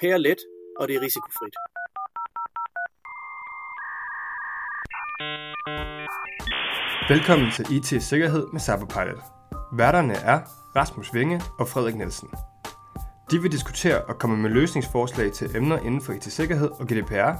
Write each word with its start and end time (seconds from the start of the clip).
GDPR-let, 0.00 0.38
og 0.80 0.88
det 0.88 0.96
er 0.96 1.00
risikofrit. 1.00 1.54
Velkommen 7.08 7.50
til 7.52 7.76
IT 7.76 8.02
Sikkerhed 8.02 8.46
med 8.52 8.60
Cyberpilot. 8.60 9.22
Værterne 9.72 10.14
er 10.14 10.40
Rasmus 10.76 11.14
Vinge 11.14 11.40
og 11.58 11.68
Frederik 11.68 11.94
Nielsen. 11.94 12.28
De 13.30 13.42
vil 13.42 13.52
diskutere 13.52 14.04
og 14.04 14.18
komme 14.18 14.36
med 14.36 14.50
løsningsforslag 14.50 15.32
til 15.32 15.56
emner 15.56 15.78
inden 15.78 16.00
for 16.00 16.12
IT-sikkerhed 16.12 16.70
og 16.70 16.86
GDPR, 16.86 17.32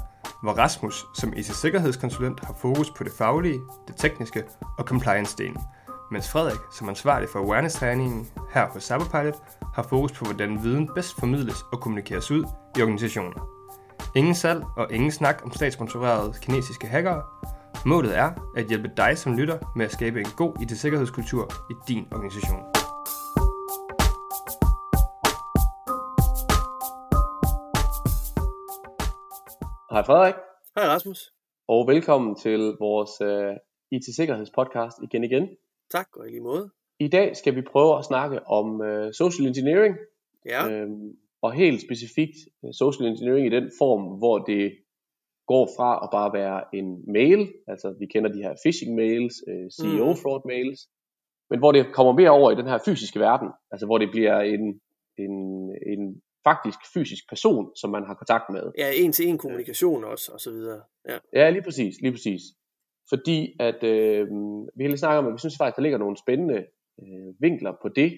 hvor 0.43 0.53
Rasmus 0.53 1.05
som 1.15 1.33
IT-sikkerhedskonsulent 1.37 2.45
har 2.45 2.55
fokus 2.61 2.91
på 2.91 3.05
det 3.05 3.13
faglige, 3.19 3.61
det 3.89 3.97
tekniske 3.97 4.45
og 4.79 4.85
compliance-delen, 4.91 5.63
mens 6.11 6.31
Frederik 6.31 6.61
som 6.73 6.89
ansvarlig 6.89 7.29
for 7.29 7.39
awareness-træningen 7.39 8.29
her 8.55 8.69
på 8.73 8.81
Cyberpilot 8.81 9.37
har 9.77 9.83
fokus 9.83 10.13
på, 10.13 10.25
hvordan 10.25 10.63
viden 10.65 10.91
bedst 10.95 11.21
formidles 11.21 11.61
og 11.73 11.81
kommunikeres 11.81 12.31
ud 12.31 12.45
i 12.79 12.83
organisationen. 12.83 13.35
Ingen 14.17 14.35
salg 14.35 14.63
og 14.77 14.93
ingen 14.93 15.11
snak 15.11 15.37
om 15.45 15.51
statssponsorerede 15.53 16.33
kinesiske 16.43 16.87
hackere. 16.87 17.23
Målet 17.87 18.19
er 18.19 18.31
at 18.57 18.67
hjælpe 18.69 18.91
dig 18.97 19.19
som 19.19 19.37
lytter 19.37 19.59
med 19.77 19.85
at 19.85 19.93
skabe 19.93 20.21
en 20.21 20.31
god 20.37 20.53
IT-sikkerhedskultur 20.63 21.45
i 21.71 21.75
din 21.89 22.05
organisation. 22.13 22.63
Hej 29.93 30.03
Frederik, 30.09 30.35
Hej 30.77 30.87
Rasmus. 30.95 31.21
og 31.69 31.87
velkommen 31.87 32.37
til 32.37 32.61
vores 32.81 33.13
uh, 33.21 33.55
IT-sikkerhedspodcast 33.97 34.97
igen 35.03 35.25
igen. 35.25 35.49
Tak, 35.91 36.09
og 36.17 36.27
i 36.29 36.31
lige 36.31 36.43
måde. 36.43 36.71
I 37.01 37.09
dag 37.09 37.37
skal 37.37 37.55
vi 37.57 37.63
prøve 37.63 37.99
at 37.99 38.05
snakke 38.05 38.47
om 38.47 38.81
uh, 38.81 39.13
social 39.13 39.47
engineering, 39.47 39.97
Ja, 40.47 40.69
øhm, 40.71 41.17
og 41.43 41.53
helt 41.53 41.81
specifikt 41.83 42.37
uh, 42.63 42.71
social 42.73 43.09
engineering 43.09 43.47
i 43.47 43.51
den 43.51 43.71
form, 43.81 44.19
hvor 44.19 44.39
det 44.39 44.73
går 45.47 45.69
fra 45.77 45.91
at 46.05 46.09
bare 46.13 46.31
være 46.41 46.59
en 46.79 47.13
mail, 47.13 47.53
altså 47.69 47.95
vi 47.99 48.07
kender 48.07 48.33
de 48.33 48.43
her 48.43 48.55
phishing 48.65 48.95
mails, 48.95 49.35
uh, 49.51 49.67
CEO 49.77 50.07
Mhm. 50.07 50.17
fraud 50.23 50.41
mails, 50.53 50.81
men 51.51 51.59
hvor 51.59 51.73
det 51.73 51.87
kommer 51.95 52.13
mere 52.13 52.31
over 52.31 52.51
i 52.51 52.55
den 52.55 52.67
her 52.67 52.79
fysiske 52.85 53.21
verden, 53.21 53.49
altså 53.71 53.87
hvor 53.87 53.99
det 53.99 54.09
bliver 54.11 54.41
en, 54.41 54.81
en, 55.19 55.35
en 55.93 56.23
faktisk 56.45 56.79
fysisk 56.95 57.25
person, 57.29 57.77
som 57.77 57.91
man 57.91 58.05
har 58.07 58.15
kontakt 58.15 58.45
med. 58.53 58.63
ja 58.79 58.89
en-til-en 58.95 59.39
kommunikation 59.39 60.05
også, 60.05 60.33
og 60.33 60.41
så 60.41 60.51
videre. 60.51 60.81
Ja. 61.09 61.19
Ja, 61.33 61.51
lige 61.51 61.63
præcis, 61.63 61.95
lige 62.03 62.13
præcis. 62.13 62.43
Fordi 63.09 63.57
at 63.61 63.83
øh, 63.85 64.27
vi 64.77 64.83
har 64.85 64.89
lige 64.89 64.97
snakket 64.99 65.19
om, 65.19 65.27
at 65.27 65.33
vi 65.33 65.39
synes 65.39 65.57
faktisk, 65.59 65.77
der 65.77 65.83
ligger 65.83 65.99
nogle 65.99 66.17
spændende 66.17 66.67
øh, 67.03 67.35
vinkler 67.41 67.73
på 67.83 67.89
det, 67.89 68.11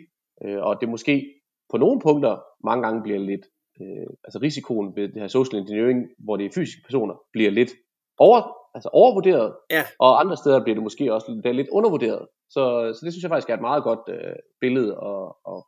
øh, 0.45 0.59
og 0.63 0.81
det 0.81 0.89
måske 0.89 1.35
på 1.71 1.77
nogle 1.77 2.01
punkter 2.01 2.37
mange 2.65 2.83
gange 2.87 3.03
bliver 3.03 3.19
lidt, 3.19 3.45
øh, 3.81 4.07
altså 4.25 4.39
risikoen 4.43 4.97
ved 4.97 5.09
det 5.09 5.21
her 5.23 5.29
social 5.29 5.61
engineering, 5.61 5.99
hvor 6.19 6.37
det 6.37 6.47
er 6.47 6.51
fysiske 6.55 6.83
personer, 6.85 7.15
bliver 7.33 7.51
lidt 7.51 7.73
over, 8.19 8.39
altså 8.75 8.89
overvurderet, 8.93 9.55
Ja. 9.71 9.83
og 9.99 10.21
andre 10.21 10.37
steder 10.37 10.63
bliver 10.63 10.75
det 10.75 10.83
måske 10.83 11.15
også 11.15 11.27
lidt, 11.45 11.57
lidt 11.57 11.69
undervurderet. 11.69 12.27
Så, 12.51 12.63
så 12.95 13.01
det 13.05 13.13
synes 13.13 13.23
jeg 13.23 13.31
faktisk 13.31 13.51
er 13.51 13.55
et 13.55 13.61
meget 13.71 13.83
godt 13.83 14.05
øh, 14.09 14.37
billede, 14.61 14.99
og, 14.99 15.37
og, 15.45 15.67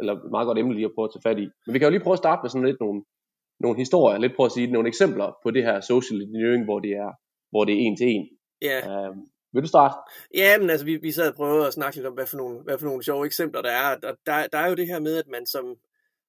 eller 0.00 0.12
et 0.14 0.30
meget 0.30 0.46
godt 0.46 0.58
emne 0.58 0.74
lige 0.74 0.84
at 0.84 0.94
prøve 0.94 1.04
at 1.08 1.12
tage 1.14 1.26
fat 1.28 1.38
i. 1.38 1.46
Men 1.66 1.74
vi 1.74 1.78
kan 1.78 1.86
jo 1.86 1.90
lige 1.90 2.02
prøve 2.04 2.18
at 2.18 2.24
starte 2.24 2.40
med 2.42 2.50
sådan 2.50 2.66
lidt 2.66 2.80
nogle, 2.80 3.02
nogle 3.60 3.78
historier, 3.78 4.18
lidt 4.18 4.36
prøve 4.36 4.46
at 4.50 4.52
sige 4.52 4.66
nogle 4.72 4.88
eksempler 4.88 5.28
på 5.42 5.50
det 5.50 5.62
her 5.62 5.80
social 5.80 6.22
engineering, 6.22 6.64
hvor 6.64 6.78
det 6.80 6.92
er, 7.04 7.10
hvor 7.50 7.64
det 7.64 7.74
er 7.74 7.80
en 7.86 7.96
til 7.96 8.08
en. 8.14 8.28
Ja, 8.62 8.78
Uh, 9.08 9.16
vil 9.52 9.62
du 9.62 9.68
starte? 9.68 9.94
ja 10.34 10.58
men 10.58 10.70
altså, 10.70 10.86
vi, 10.86 10.96
vi 10.96 11.12
sad 11.12 11.28
og 11.28 11.34
prøvede 11.34 11.66
at 11.66 11.72
snakke 11.72 11.96
lidt 11.96 12.06
om, 12.06 12.14
hvad 12.14 12.26
for 12.26 12.36
nogle, 12.36 12.62
hvad 12.62 12.78
for 12.78 12.86
nogle 12.86 13.04
sjove 13.04 13.26
eksempler 13.26 13.62
der 13.62 13.70
er. 13.70 13.96
Og 13.96 14.16
der, 14.26 14.46
der 14.46 14.58
er 14.58 14.68
jo 14.68 14.74
det 14.74 14.86
her 14.86 15.00
med, 15.00 15.16
at 15.16 15.28
man 15.28 15.46
som 15.46 15.76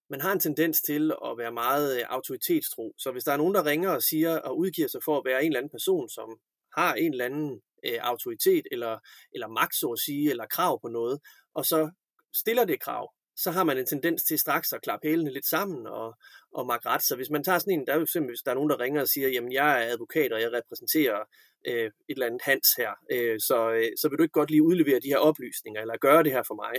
man 0.09 0.21
har 0.21 0.31
en 0.31 0.39
tendens 0.39 0.81
til 0.81 1.11
at 1.25 1.37
være 1.37 1.51
meget 1.51 1.97
øh, 1.97 2.05
autoritetstro. 2.09 2.93
Så 2.97 3.11
hvis 3.11 3.23
der 3.23 3.31
er 3.31 3.37
nogen, 3.37 3.53
der 3.53 3.65
ringer 3.65 3.89
og 3.89 4.03
siger 4.03 4.37
og 4.39 4.57
udgiver 4.57 4.87
sig 4.87 5.01
for 5.05 5.17
at 5.17 5.25
være 5.25 5.43
en 5.43 5.47
eller 5.47 5.59
anden 5.59 5.71
person, 5.71 6.09
som 6.09 6.39
har 6.77 6.93
en 6.93 7.11
eller 7.11 7.25
anden 7.25 7.61
øh, 7.85 7.99
autoritet 8.01 8.67
eller, 8.71 8.99
eller 9.33 9.47
magt, 9.47 9.75
så 9.75 9.87
at 9.87 9.99
sige, 9.99 10.29
eller 10.29 10.45
krav 10.45 10.81
på 10.81 10.87
noget, 10.87 11.19
og 11.55 11.65
så 11.65 11.91
stiller 12.33 12.65
det 12.65 12.79
krav, 12.79 13.13
så 13.35 13.51
har 13.51 13.63
man 13.63 13.77
en 13.77 13.85
tendens 13.85 14.23
til 14.23 14.39
straks 14.39 14.73
at 14.73 14.81
klappe 14.81 15.07
hælene 15.07 15.33
lidt 15.33 15.45
sammen 15.45 15.87
og, 15.87 16.15
og 16.53 16.67
makke 16.67 16.89
ret. 16.89 17.03
Så 17.03 17.15
hvis 17.15 17.29
man 17.29 17.43
tager 17.43 17.59
sådan 17.59 17.79
en, 17.79 17.87
der 17.87 17.93
er 17.93 17.99
jo 17.99 18.05
simpelthen, 18.05 18.31
hvis 18.31 18.41
der 18.45 18.51
er 18.51 18.55
nogen, 18.55 18.69
der 18.69 18.79
ringer 18.79 19.01
og 19.01 19.07
siger, 19.07 19.29
jamen 19.29 19.51
jeg 19.53 19.83
er 19.83 19.91
advokat, 19.93 20.33
og 20.33 20.41
jeg 20.41 20.51
repræsenterer 20.53 21.19
øh, 21.67 21.85
et 21.85 21.91
eller 22.09 22.25
andet 22.25 22.41
Hans 22.45 22.67
her, 22.77 22.91
øh, 23.11 23.39
så, 23.39 23.71
øh, 23.71 23.89
så 24.01 24.09
vil 24.09 24.17
du 24.17 24.23
ikke 24.23 24.39
godt 24.39 24.51
lige 24.51 24.63
udlevere 24.63 24.99
de 24.99 25.07
her 25.07 25.17
oplysninger, 25.17 25.81
eller 25.81 25.97
gøre 25.97 26.23
det 26.23 26.31
her 26.31 26.43
for 26.47 26.55
mig. 26.55 26.73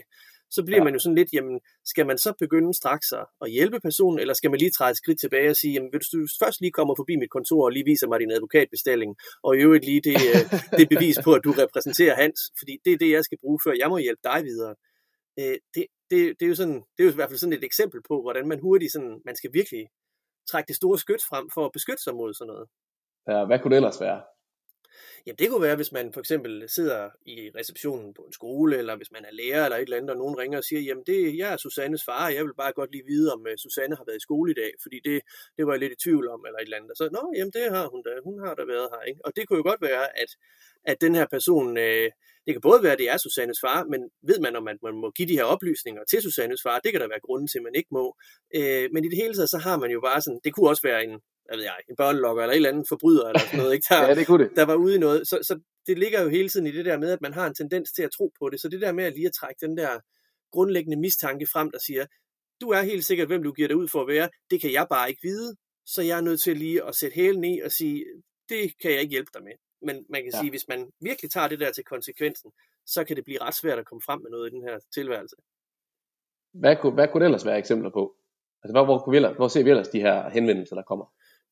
Så 0.51 0.63
bliver 0.65 0.79
Ja. 0.79 0.85
man 0.85 0.93
jo 0.95 0.99
sådan 0.99 1.15
lidt, 1.15 1.33
jamen 1.33 1.61
skal 1.85 2.07
man 2.07 2.19
så 2.19 2.33
begynde 2.39 2.75
straks 2.75 3.07
at, 3.43 3.51
hjælpe 3.51 3.81
personen, 3.81 4.19
eller 4.19 4.35
skal 4.35 4.51
man 4.51 4.59
lige 4.59 4.71
træde 4.71 4.91
et 4.91 4.97
skridt 4.97 5.21
tilbage 5.21 5.51
og 5.51 5.57
sige, 5.57 5.73
jamen 5.73 5.91
hvis 5.93 6.09
du 6.13 6.19
først 6.43 6.61
lige 6.61 6.73
kommer 6.73 6.95
forbi 6.99 7.17
mit 7.17 7.31
kontor 7.31 7.65
og 7.65 7.73
lige 7.73 7.85
viser 7.85 8.09
mig 8.09 8.21
din 8.21 8.31
advokatbestilling, 8.33 9.17
og 9.43 9.57
i 9.57 9.59
øvrigt 9.59 9.85
lige 9.85 10.01
det, 10.01 10.17
øh, 10.35 10.43
det 10.79 10.89
bevis 10.89 11.19
på, 11.25 11.31
at 11.35 11.45
du 11.45 11.53
repræsenterer 11.53 12.15
Hans, 12.23 12.41
fordi 12.59 12.79
det 12.85 12.93
er 12.93 12.99
det, 12.99 13.11
jeg 13.11 13.25
skal 13.25 13.39
bruge, 13.43 13.59
før 13.65 13.73
jeg 13.79 13.89
må 13.89 13.99
hjælpe 13.99 14.21
dig 14.25 14.45
videre. 14.45 14.75
Øh, 15.41 15.57
det, 15.75 15.85
det, 16.11 16.21
det, 16.39 16.45
er 16.47 16.53
jo 16.53 16.55
sådan, 16.63 16.79
det 16.95 17.01
er 17.01 17.05
jo 17.05 17.11
i 17.11 17.15
hvert 17.15 17.31
fald 17.31 17.39
sådan 17.39 17.59
et 17.59 17.65
eksempel 17.65 18.01
på, 18.09 18.15
hvordan 18.23 18.49
man 18.49 18.61
hurtigt 18.61 18.93
sådan, 18.93 19.15
man 19.25 19.37
skal 19.37 19.51
virkelig 19.53 19.85
trække 20.51 20.69
det 20.69 20.77
store 20.77 20.99
skyt 20.99 21.23
frem 21.31 21.51
for 21.55 21.65
at 21.65 21.73
beskytte 21.73 22.03
sig 22.03 22.15
mod 22.15 22.35
sådan 22.35 22.51
noget. 22.53 22.67
Ja, 23.31 23.45
hvad 23.47 23.59
kunne 23.59 23.71
det 23.71 23.77
ellers 23.77 24.01
være? 24.01 24.21
Jamen 25.27 25.39
det 25.39 25.51
kunne 25.51 25.63
være, 25.63 25.77
hvis 25.77 25.93
man 25.93 26.13
for 26.13 26.21
eksempel 26.21 26.65
sidder 26.69 27.11
i 27.27 27.51
receptionen 27.59 28.15
på 28.15 28.23
en 28.23 28.33
skole, 28.33 28.77
eller 28.77 28.97
hvis 28.97 29.13
man 29.13 29.25
er 29.25 29.33
lærer 29.33 29.65
eller 29.65 29.77
et 29.77 29.83
eller 29.83 29.97
andet, 29.97 30.11
og 30.11 30.17
nogen 30.17 30.39
ringer 30.39 30.59
og 30.59 30.65
siger, 30.65 30.81
jamen 30.81 31.05
det, 31.07 31.39
jeg 31.39 31.53
er 31.53 31.57
Susannes 31.57 32.05
far, 32.05 32.27
og 32.27 32.35
jeg 32.35 32.45
vil 32.45 32.55
bare 32.55 32.73
godt 32.73 32.93
lige 32.93 33.07
vide, 33.07 33.33
om 33.33 33.41
uh, 33.41 33.57
Susanne 33.57 33.97
har 33.97 34.05
været 34.05 34.17
i 34.17 34.27
skole 34.29 34.51
i 34.51 34.55
dag, 34.63 34.73
fordi 34.83 34.99
det, 35.05 35.21
det 35.57 35.67
var 35.67 35.73
jeg 35.73 35.81
lidt 35.81 35.93
i 35.93 36.03
tvivl 36.05 36.29
om, 36.29 36.41
eller 36.47 36.59
et 36.59 36.65
eller 36.65 36.77
andet. 36.77 36.91
Og 36.91 36.97
så, 36.97 37.05
nå, 37.13 37.33
jamen 37.37 37.53
det 37.57 37.65
har 37.77 37.87
hun 37.93 38.03
da, 38.07 38.11
hun 38.25 38.37
har 38.45 38.55
da 38.55 38.65
været 38.75 38.89
her, 38.93 39.03
ikke? 39.11 39.21
Og 39.27 39.31
det 39.37 39.43
kunne 39.45 39.61
jo 39.61 39.67
godt 39.71 39.83
være, 39.91 40.05
at, 40.23 40.31
at 40.91 40.97
den 41.01 41.15
her 41.15 41.27
person, 41.35 41.77
øh, 41.87 42.11
det 42.45 42.55
kan 42.55 42.61
både 42.61 42.83
være, 42.83 42.93
at 42.93 42.99
det 42.99 43.11
er 43.11 43.17
Susannes 43.17 43.61
far, 43.65 43.85
men 43.93 44.01
ved 44.31 44.39
man, 44.41 44.57
om 44.57 44.65
man, 44.69 44.79
man 44.83 44.97
må 45.03 45.11
give 45.11 45.29
de 45.29 45.39
her 45.39 45.45
oplysninger 45.55 46.03
til 46.11 46.23
Susannes 46.23 46.63
far, 46.63 46.79
det 46.85 46.93
kan 46.93 47.01
der 47.01 47.09
være 47.09 47.27
grunden 47.27 47.49
til, 47.49 47.59
at 47.59 47.67
man 47.69 47.75
ikke 47.75 47.93
må. 47.99 48.17
Øh, 48.59 48.87
men 48.93 49.05
i 49.05 49.09
det 49.09 49.19
hele 49.23 49.35
taget, 49.35 49.51
så 49.51 49.59
har 49.59 49.77
man 49.83 49.91
jo 49.91 50.01
bare 50.01 50.21
sådan, 50.21 50.41
det 50.45 50.55
kunne 50.55 50.69
også 50.73 50.83
være 50.91 51.05
en, 51.05 51.15
hvad 51.45 51.57
ved 51.57 51.65
jeg, 51.65 51.77
en 51.89 51.97
børnelokker, 51.97 52.43
eller 52.43 52.53
et 52.53 52.57
eller 52.57 52.69
andet 52.69 52.89
forbryder, 52.89 53.27
eller 53.29 53.41
sådan 53.41 53.59
noget, 53.59 53.73
ikke? 53.75 53.87
Der, 53.89 54.03
Ja, 54.09 54.15
det 54.15 54.27
kunne 54.27 54.45
det. 54.45 54.57
der 54.57 54.65
var 54.65 54.75
ude 54.75 54.95
i 54.95 54.99
noget. 54.99 55.29
Så, 55.29 55.39
så 55.43 55.61
det 55.87 55.99
ligger 55.99 56.23
jo 56.23 56.29
hele 56.29 56.49
tiden 56.49 56.67
i 56.67 56.73
det 56.73 56.85
der 56.85 56.99
med, 56.99 57.11
at 57.11 57.21
man 57.21 57.33
har 57.33 57.47
en 57.47 57.55
tendens 57.55 57.93
til 57.93 58.03
at 58.03 58.11
tro 58.11 58.33
på 58.39 58.51
det. 58.51 58.61
Så 58.61 58.69
det 58.69 58.81
der 58.81 58.93
med 58.93 59.05
at 59.05 59.15
lige 59.15 59.27
at 59.27 59.33
trække 59.41 59.67
den 59.67 59.77
der 59.77 60.01
grundlæggende 60.53 61.01
mistanke 61.01 61.47
frem, 61.53 61.71
der 61.71 61.79
siger, 61.79 62.07
du 62.61 62.69
er 62.69 62.83
helt 62.83 63.05
sikkert, 63.05 63.29
hvem 63.29 63.43
du 63.43 63.53
giver 63.53 63.69
dig 63.69 63.77
ud 63.77 63.89
for 63.89 64.01
at 64.01 64.09
være, 64.09 64.29
det 64.51 64.61
kan 64.61 64.73
jeg 64.73 64.87
bare 64.91 65.09
ikke 65.09 65.23
vide, 65.23 65.57
så 65.87 66.03
jeg 66.03 66.17
er 66.19 66.21
nødt 66.21 66.41
til 66.41 66.57
lige 66.57 66.85
at 66.85 66.95
sætte 66.95 67.15
hælen 67.15 67.45
i 67.45 67.61
og 67.61 67.71
sige, 67.73 68.05
det 68.49 68.79
kan 68.81 68.91
jeg 68.91 69.01
ikke 69.01 69.11
hjælpe 69.11 69.31
dig 69.35 69.43
med. 69.43 69.53
Men 69.83 70.07
man 70.11 70.23
kan 70.23 70.31
ja. 70.33 70.37
Ja. 70.37 70.41
sige, 70.41 70.51
hvis 70.51 70.69
man 70.69 70.91
virkelig 71.01 71.31
tager 71.31 71.49
det 71.49 71.61
der 71.61 71.73
til 71.73 71.85
konsekvensen, 71.85 72.51
så 72.87 73.05
kan 73.05 73.17
det 73.17 73.25
blive 73.25 73.43
ret 73.43 73.55
svært 73.55 73.79
at 73.79 73.87
komme 73.87 74.03
frem 74.07 74.21
med 74.23 74.31
noget 74.31 74.51
i 74.51 74.55
den 74.55 74.63
her 74.63 74.79
tilværelse. 74.95 75.37
Hvad 76.53 76.77
kunne, 76.77 76.93
hvad 76.93 77.09
kunne 77.09 77.21
det 77.21 77.25
ellers 77.27 77.47
være 77.47 77.59
eksempler 77.59 77.91
på? 77.91 78.17
Altså, 78.63 78.73
hvor, 78.73 78.85
hvor, 78.85 78.99
kunne 78.99 79.11
vi 79.11 79.17
ellers, 79.17 79.37
hvor 79.37 79.49
ser 79.49 79.65
vi 79.65 79.71
ellers 79.71 79.89
de 79.89 80.01
her 80.01 80.29
henvendelser, 80.31 80.77
der 80.77 80.83
kommer? 80.83 81.07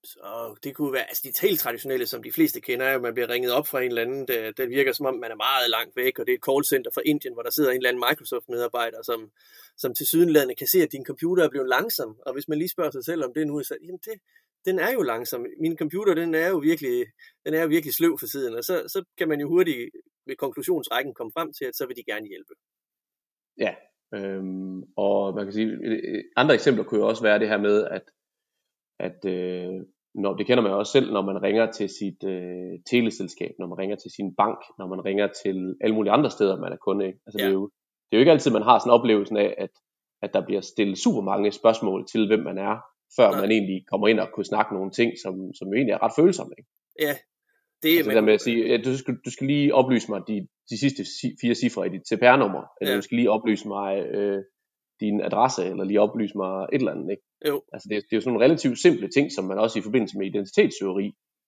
Så 0.05 0.57
det 0.65 0.75
kunne 0.75 0.93
være, 0.93 1.09
altså 1.09 1.23
de 1.25 1.47
helt 1.47 1.61
traditionelle, 1.61 2.07
som 2.07 2.23
de 2.23 2.33
fleste 2.33 2.61
kender, 2.61 2.87
er 2.87 2.91
jo, 2.91 2.97
at 2.97 3.03
man 3.03 3.15
bliver 3.15 3.29
ringet 3.29 3.53
op 3.53 3.67
fra 3.67 3.81
en 3.81 3.89
eller 3.89 4.03
anden, 4.03 4.29
der, 4.29 4.53
der 4.53 4.67
virker 4.67 4.93
som 4.93 5.07
om, 5.07 5.15
man 5.15 5.31
er 5.31 5.37
meget 5.37 5.71
langt 5.71 5.97
væk, 5.97 6.19
og 6.19 6.27
det 6.27 6.33
er 6.33 6.37
et 6.37 6.45
callcenter 6.45 6.91
fra 6.95 7.03
Indien, 7.05 7.35
hvor 7.35 7.43
der 7.43 7.51
sidder 7.51 7.71
en 7.71 7.77
eller 7.77 7.89
anden 7.89 8.05
Microsoft-medarbejder, 8.09 9.03
som, 9.03 9.31
som 9.77 9.95
til 9.95 10.07
sydenlandet 10.07 10.59
kan 10.59 10.67
se, 10.67 10.83
at 10.83 10.93
din 10.93 11.05
computer 11.05 11.45
er 11.45 11.49
blevet 11.49 11.69
langsom, 11.69 12.17
og 12.27 12.33
hvis 12.33 12.49
man 12.49 12.59
lige 12.59 12.69
spørger 12.69 12.91
sig 12.91 13.05
selv 13.05 13.25
om 13.25 13.35
det 13.35 13.47
nu, 13.47 13.63
så 13.63 13.77
jamen 13.83 14.01
det, 14.05 14.21
den 14.65 14.79
er 14.79 14.93
jo 14.93 15.03
langsom. 15.03 15.47
Min 15.61 15.79
computer, 15.79 16.15
den 16.15 16.34
er 16.34 16.49
jo 16.49 16.59
virkelig, 16.59 17.07
den 17.45 17.55
er 17.55 17.63
jo 17.63 17.69
virkelig 17.69 17.95
sløv 17.95 18.19
for 18.19 18.27
tiden, 18.27 18.55
og 18.55 18.65
så, 18.65 18.84
så 18.89 19.05
kan 19.19 19.29
man 19.29 19.41
jo 19.41 19.49
hurtigt 19.49 19.91
ved 20.27 20.37
konklusionsrækken 20.37 21.15
komme 21.15 21.33
frem 21.33 21.53
til, 21.53 21.65
at 21.65 21.77
så 21.77 21.87
vil 21.87 21.97
de 21.97 22.05
gerne 22.05 22.27
hjælpe. 22.29 22.55
Ja, 23.59 23.75
øhm, 24.15 24.83
og 24.97 25.34
man 25.34 25.45
kan 25.45 25.53
sige, 25.53 25.67
øh, 25.67 26.01
øh, 26.05 26.25
andre 26.37 26.55
eksempler 26.55 26.84
kunne 26.84 27.01
jo 27.01 27.09
også 27.09 27.23
være 27.23 27.39
det 27.39 27.49
her 27.49 27.59
med, 27.59 27.84
at, 27.84 28.03
at 29.00 29.24
øh, 29.24 29.72
når, 30.15 30.36
det 30.36 30.47
kender 30.47 30.62
man 30.62 30.72
jo 30.72 30.78
også 30.78 30.92
selv, 30.92 31.12
når 31.12 31.22
man 31.22 31.42
ringer 31.42 31.71
til 31.71 31.89
sit 31.89 32.24
øh, 32.24 32.72
teleselskab, 32.91 33.53
når 33.59 33.66
man 33.66 33.78
ringer 33.78 33.97
til 33.97 34.10
sin 34.10 34.34
bank, 34.34 34.59
når 34.78 34.86
man 34.86 35.04
ringer 35.04 35.28
til 35.44 35.74
alle 35.80 35.94
mulige 35.94 36.12
andre 36.12 36.30
steder, 36.30 36.60
man 36.60 36.72
er 36.72 36.77
kunde. 36.77 37.06
Ikke? 37.06 37.18
Altså, 37.27 37.39
ja. 37.39 37.44
det, 37.44 37.50
er 37.50 37.54
jo, 37.54 37.71
det 38.06 38.12
er 38.12 38.18
jo 38.18 38.21
ikke 38.21 38.33
altid, 38.33 38.50
man 38.50 38.62
har 38.62 38.78
sådan 38.78 38.91
en 38.91 38.98
oplevelse 38.98 39.39
af, 39.39 39.54
at, 39.59 39.71
at 40.22 40.30
der 40.34 40.47
bliver 40.47 40.60
stillet 40.60 40.98
super 40.98 41.21
mange 41.21 41.53
spørgsmål 41.53 42.06
til, 42.12 42.27
hvem 42.27 42.41
man 42.41 42.59
er, 42.59 42.74
før 43.16 43.30
Nej. 43.30 43.41
man 43.41 43.50
egentlig 43.50 43.84
kommer 43.91 44.09
ind 44.09 44.21
og 44.21 44.28
kunne 44.34 44.53
snakke 44.53 44.74
nogle 44.74 44.91
ting, 44.91 45.12
som, 45.22 45.34
som 45.59 45.74
egentlig 45.74 45.92
er 45.92 46.03
ret 46.04 46.16
følsomme. 46.18 46.53
Ikke? 46.59 46.71
Ja, 47.00 47.15
det 47.83 47.97
Altså 47.97 48.10
det 48.10 48.16
der 48.16 48.28
med 48.30 48.34
at 48.34 48.41
sige, 48.41 48.68
ja, 48.71 48.77
du, 48.77 48.97
skal, 48.98 49.15
du 49.24 49.30
skal 49.30 49.47
lige 49.47 49.74
oplyse 49.74 50.10
mig 50.10 50.21
de, 50.28 50.47
de 50.71 50.77
sidste 50.78 51.04
si- 51.04 51.36
fire 51.41 51.54
cifre 51.54 51.86
i 51.86 51.91
dit 51.91 52.09
CPR-nummer, 52.09 52.62
eller 52.80 52.92
ja. 52.92 52.97
du 52.97 53.03
skal 53.03 53.16
lige 53.16 53.30
oplyse 53.30 53.68
mig 53.68 54.06
øh, 54.06 54.42
din 55.04 55.21
adresse, 55.28 55.63
eller 55.71 55.84
lige 55.84 56.01
oplyse 56.01 56.37
mig 56.37 56.53
et 56.72 56.78
eller 56.78 56.93
andet. 56.95 57.10
Ikke? 57.10 57.22
Jo, 57.49 57.57
Altså 57.72 57.87
det, 57.89 57.97
det 57.97 58.13
er 58.13 58.16
jo 58.16 58.21
sådan 58.21 58.33
nogle 58.33 58.45
relativt 58.47 58.78
simple 58.78 59.09
ting, 59.16 59.33
som 59.33 59.45
man 59.45 59.59
også 59.59 59.78
i 59.78 59.83
forbindelse 59.83 60.19
med 60.19 60.27
identitetsteori 60.27 61.07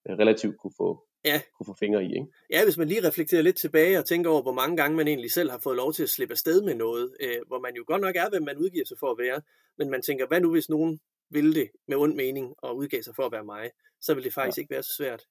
øh, 0.08 0.14
relativt 0.22 0.56
kunne 0.60 0.76
få, 0.82 0.88
Ja. 1.24 1.40
kunne 1.56 1.66
få 1.66 1.76
fingre 1.80 2.04
i. 2.04 2.08
Ikke? 2.18 2.26
Ja, 2.54 2.64
hvis 2.64 2.78
man 2.78 2.88
lige 2.88 3.06
reflekterer 3.08 3.42
lidt 3.42 3.56
tilbage 3.56 3.98
og 3.98 4.04
tænker 4.04 4.30
over, 4.30 4.42
hvor 4.42 4.52
mange 4.60 4.76
gange 4.76 4.96
man 4.96 5.08
egentlig 5.08 5.30
selv 5.30 5.50
har 5.50 5.58
fået 5.58 5.76
lov 5.76 5.92
til 5.92 6.02
at 6.02 6.08
slippe 6.08 6.32
afsted 6.32 6.62
med 6.62 6.74
noget, 6.74 7.06
øh, 7.20 7.38
hvor 7.48 7.60
man 7.60 7.72
jo 7.76 7.84
godt 7.86 8.02
nok 8.02 8.16
er, 8.16 8.30
hvem 8.30 8.42
man 8.42 8.58
udgiver 8.58 8.84
sig 8.84 8.96
for 9.00 9.10
at 9.10 9.18
være, 9.18 9.40
men 9.78 9.90
man 9.90 10.02
tænker, 10.02 10.26
hvad 10.26 10.40
nu 10.40 10.50
hvis 10.50 10.68
nogen 10.68 11.00
ville 11.30 11.54
det 11.54 11.68
med 11.88 11.96
ond 11.96 12.14
mening 12.14 12.54
og 12.58 12.76
udgav 12.76 13.02
sig 13.02 13.14
for 13.16 13.22
at 13.26 13.32
være 13.32 13.44
mig, 13.44 13.70
så 14.00 14.14
ville 14.14 14.24
det 14.24 14.34
faktisk 14.34 14.58
ja. 14.58 14.60
ikke 14.60 14.74
være 14.74 14.82
så 14.82 14.94
svært. 14.98 15.22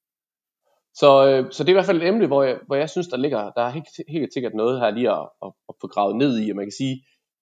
Så, 1.02 1.10
øh, 1.30 1.52
så 1.52 1.64
det 1.64 1.70
er 1.70 1.74
i 1.74 1.80
hvert 1.80 1.86
fald 1.92 2.02
et 2.02 2.08
emne, 2.08 2.28
hvor 2.28 2.44
jeg, 2.44 2.60
hvor 2.68 2.76
jeg 2.76 2.90
synes, 2.90 3.08
der 3.08 3.18
ligger, 3.18 3.52
der 3.52 3.62
er 3.62 3.70
helt, 3.70 3.88
helt 4.08 4.34
sikkert 4.34 4.54
noget 4.54 4.80
her 4.80 4.90
lige 4.98 5.12
at, 5.12 5.30
at, 5.46 5.52
at 5.70 5.76
få 5.82 5.88
gravet 5.88 6.16
ned 6.16 6.40
i, 6.44 6.50
og 6.50 6.56
man 6.56 6.66
kan 6.66 6.78
sige, 6.82 6.96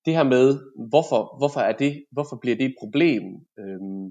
det 0.05 0.13
her 0.13 0.23
med, 0.23 0.59
hvorfor, 0.89 1.35
hvorfor 1.37 1.59
er 1.59 1.71
det, 1.71 2.05
hvorfor 2.11 2.35
bliver 2.41 2.57
det 2.57 2.65
et 2.65 2.75
problem? 2.79 3.23
Øhm, 3.59 4.05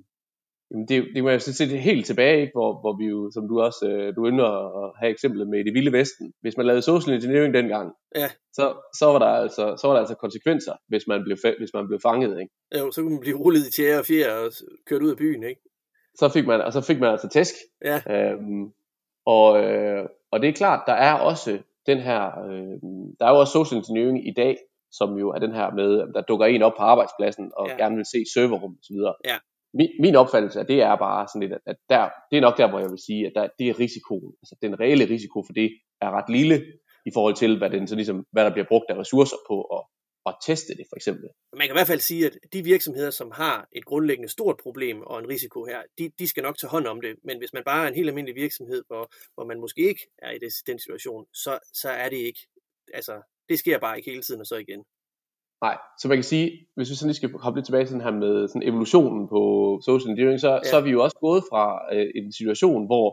jamen 0.70 0.88
det, 0.88 1.06
det 1.14 1.22
må 1.22 1.30
jeg 1.30 1.42
så 1.42 1.52
se 1.52 1.66
helt 1.66 2.06
tilbage, 2.06 2.40
ikke? 2.40 2.52
Hvor, 2.54 2.80
hvor 2.80 2.96
vi 2.98 3.04
jo, 3.04 3.30
som 3.34 3.48
du 3.48 3.60
også, 3.60 3.88
øh, 3.88 4.16
du 4.16 4.26
ynder 4.26 4.50
at 4.84 4.92
have 5.00 5.10
eksemplet 5.10 5.48
med 5.48 5.64
det 5.64 5.74
vilde 5.74 5.92
vesten. 5.92 6.32
Hvis 6.40 6.56
man 6.56 6.66
lavede 6.66 6.82
social 6.82 7.14
engineering 7.14 7.54
dengang, 7.54 7.92
ja. 8.14 8.28
så, 8.52 8.74
så, 8.98 9.06
var 9.06 9.18
der 9.18 9.26
altså, 9.26 9.76
så 9.80 9.86
var 9.86 9.94
der 9.94 10.00
altså 10.00 10.14
konsekvenser, 10.14 10.72
hvis 10.88 11.06
man 11.06 11.22
blev, 11.24 11.36
hvis 11.58 11.74
man 11.74 11.86
blev 11.86 12.00
fanget. 12.00 12.40
Ikke? 12.40 12.54
Jo, 12.78 12.90
så 12.90 13.00
kunne 13.02 13.12
man 13.12 13.20
blive 13.20 13.38
rullet 13.38 13.66
i 13.68 13.72
tjære 13.72 13.98
og 13.98 14.06
fjer 14.06 14.32
og 14.32 14.52
kørt 14.86 15.02
ud 15.02 15.10
af 15.10 15.16
byen, 15.16 15.42
ikke? 15.42 15.60
Så 16.14 16.28
fik 16.28 16.46
man, 16.46 16.60
og 16.60 16.72
så 16.72 16.80
fik 16.80 17.00
man 17.00 17.10
altså 17.10 17.28
tæsk. 17.28 17.54
Ja. 17.84 18.00
Øhm, 18.10 18.72
og, 19.26 19.62
øh, 19.64 20.08
og 20.30 20.40
det 20.40 20.48
er 20.48 20.52
klart, 20.52 20.82
der 20.86 20.92
er 20.92 21.14
også 21.14 21.58
den 21.86 21.98
her, 21.98 22.44
øh, 22.44 22.76
der 23.20 23.26
er 23.26 23.30
jo 23.30 23.40
også 23.40 23.52
social 23.52 23.78
engineering 23.78 24.28
i 24.28 24.32
dag, 24.36 24.56
som 24.92 25.18
jo 25.18 25.28
er 25.28 25.38
den 25.38 25.54
her 25.54 25.70
med, 25.70 26.12
der 26.14 26.20
dukker 26.20 26.46
en 26.46 26.62
op 26.62 26.72
på 26.76 26.82
arbejdspladsen 26.82 27.52
og 27.56 27.68
ja. 27.68 27.76
gerne 27.76 27.96
vil 27.96 28.04
se 28.04 28.24
serverrum 28.34 28.76
osv. 28.80 28.96
Ja. 29.24 29.38
Min, 29.74 29.88
min 30.00 30.16
opfattelse 30.16 30.60
af 30.60 30.66
det 30.66 30.82
er 30.82 30.96
bare 30.96 31.28
sådan 31.28 31.48
lidt, 31.48 31.60
at 31.66 31.76
der, 31.88 32.08
det 32.30 32.36
er 32.36 32.40
nok 32.40 32.58
der, 32.58 32.68
hvor 32.70 32.78
jeg 32.78 32.90
vil 32.90 33.06
sige, 33.06 33.26
at 33.26 33.32
der, 33.34 33.48
det 33.58 33.68
er 33.68 33.80
risikoen, 33.80 34.32
altså 34.42 34.56
den 34.62 34.80
reelle 34.80 35.04
risiko 35.04 35.42
for 35.46 35.52
det 35.52 35.70
er 36.00 36.10
ret 36.10 36.28
lille 36.28 36.56
i 37.06 37.10
forhold 37.14 37.34
til, 37.34 37.58
hvad, 37.58 37.70
den, 37.70 37.86
så 37.86 37.94
ligesom, 37.94 38.26
hvad 38.32 38.44
der 38.44 38.52
bliver 38.52 38.66
brugt 38.68 38.86
af 38.88 38.96
ressourcer 38.98 39.36
på 39.48 39.56
at, 39.62 39.82
at 40.26 40.34
teste 40.46 40.72
det 40.78 40.86
for 40.90 40.96
eksempel. 40.96 41.28
Man 41.56 41.66
kan 41.66 41.74
i 41.74 41.78
hvert 41.78 41.92
fald 41.92 42.00
sige, 42.00 42.26
at 42.26 42.38
de 42.52 42.62
virksomheder, 42.64 43.10
som 43.10 43.30
har 43.30 43.68
et 43.72 43.84
grundlæggende 43.84 44.28
stort 44.28 44.56
problem 44.62 45.02
og 45.02 45.18
en 45.18 45.28
risiko 45.28 45.64
her, 45.64 45.82
de, 45.98 46.10
de 46.18 46.28
skal 46.28 46.42
nok 46.42 46.58
tage 46.58 46.70
hånd 46.70 46.86
om 46.86 47.00
det. 47.00 47.16
Men 47.24 47.38
hvis 47.38 47.52
man 47.52 47.64
bare 47.64 47.84
er 47.84 47.88
en 47.88 47.94
helt 47.94 48.08
almindelig 48.08 48.36
virksomhed, 48.36 48.82
hvor, 48.86 49.04
hvor 49.34 49.44
man 49.44 49.60
måske 49.60 49.80
ikke 49.88 50.04
er 50.18 50.30
i 50.30 50.38
det, 50.38 50.52
den 50.66 50.78
situation, 50.78 51.26
så, 51.34 51.58
så 51.72 51.90
er 51.90 52.08
det 52.08 52.16
ikke, 52.16 52.40
altså 52.94 53.14
det 53.50 53.58
sker 53.58 53.78
bare 53.78 53.96
ikke 53.96 54.10
hele 54.10 54.22
tiden 54.22 54.40
og 54.40 54.46
så 54.46 54.56
igen. 54.56 54.82
Nej, 55.66 55.76
så 56.00 56.08
man 56.08 56.16
kan 56.16 56.30
sige, 56.34 56.46
hvis 56.76 56.90
vi 56.90 56.94
sådan 56.94 57.08
lige 57.08 57.20
skal 57.20 57.30
hoppe 57.44 57.56
lidt 57.58 57.66
tilbage 57.66 57.86
til 57.86 57.94
den 57.94 58.06
her 58.06 58.10
med 58.24 58.48
sådan 58.48 58.68
evolutionen 58.70 59.28
på 59.28 59.40
social 59.84 60.10
engineering, 60.10 60.40
så, 60.40 60.50
ja. 60.52 60.70
så 60.70 60.76
er 60.76 60.80
vi 60.80 60.90
jo 60.90 61.02
også 61.02 61.16
gået 61.26 61.42
fra 61.50 61.62
øh, 61.94 62.06
en 62.14 62.32
situation, 62.32 62.86
hvor 62.86 63.06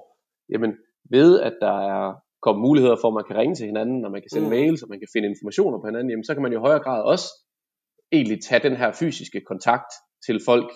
jamen, 0.54 0.72
ved 1.16 1.40
at 1.40 1.56
der 1.62 1.76
er 1.96 2.04
kommet 2.42 2.62
muligheder 2.68 2.98
for, 3.02 3.08
at 3.08 3.14
man 3.14 3.28
kan 3.28 3.38
ringe 3.42 3.56
til 3.56 3.66
hinanden, 3.66 4.06
og 4.06 4.12
man 4.12 4.22
kan 4.22 4.30
sende 4.30 4.48
mm. 4.48 4.56
mails, 4.58 4.84
og 4.84 4.90
man 4.90 5.00
kan 5.00 5.08
finde 5.14 5.28
informationer 5.28 5.78
på 5.80 5.88
hinanden, 5.88 6.10
jamen, 6.10 6.24
så 6.26 6.34
kan 6.34 6.44
man 6.44 6.52
jo 6.54 6.60
i 6.60 6.66
højere 6.68 6.84
grad 6.88 7.04
også 7.04 7.28
egentlig 8.12 8.44
tage 8.44 8.64
den 8.68 8.76
her 8.82 8.92
fysiske 8.92 9.42
kontakt 9.52 9.92
til 10.26 10.40
folk, 10.46 10.70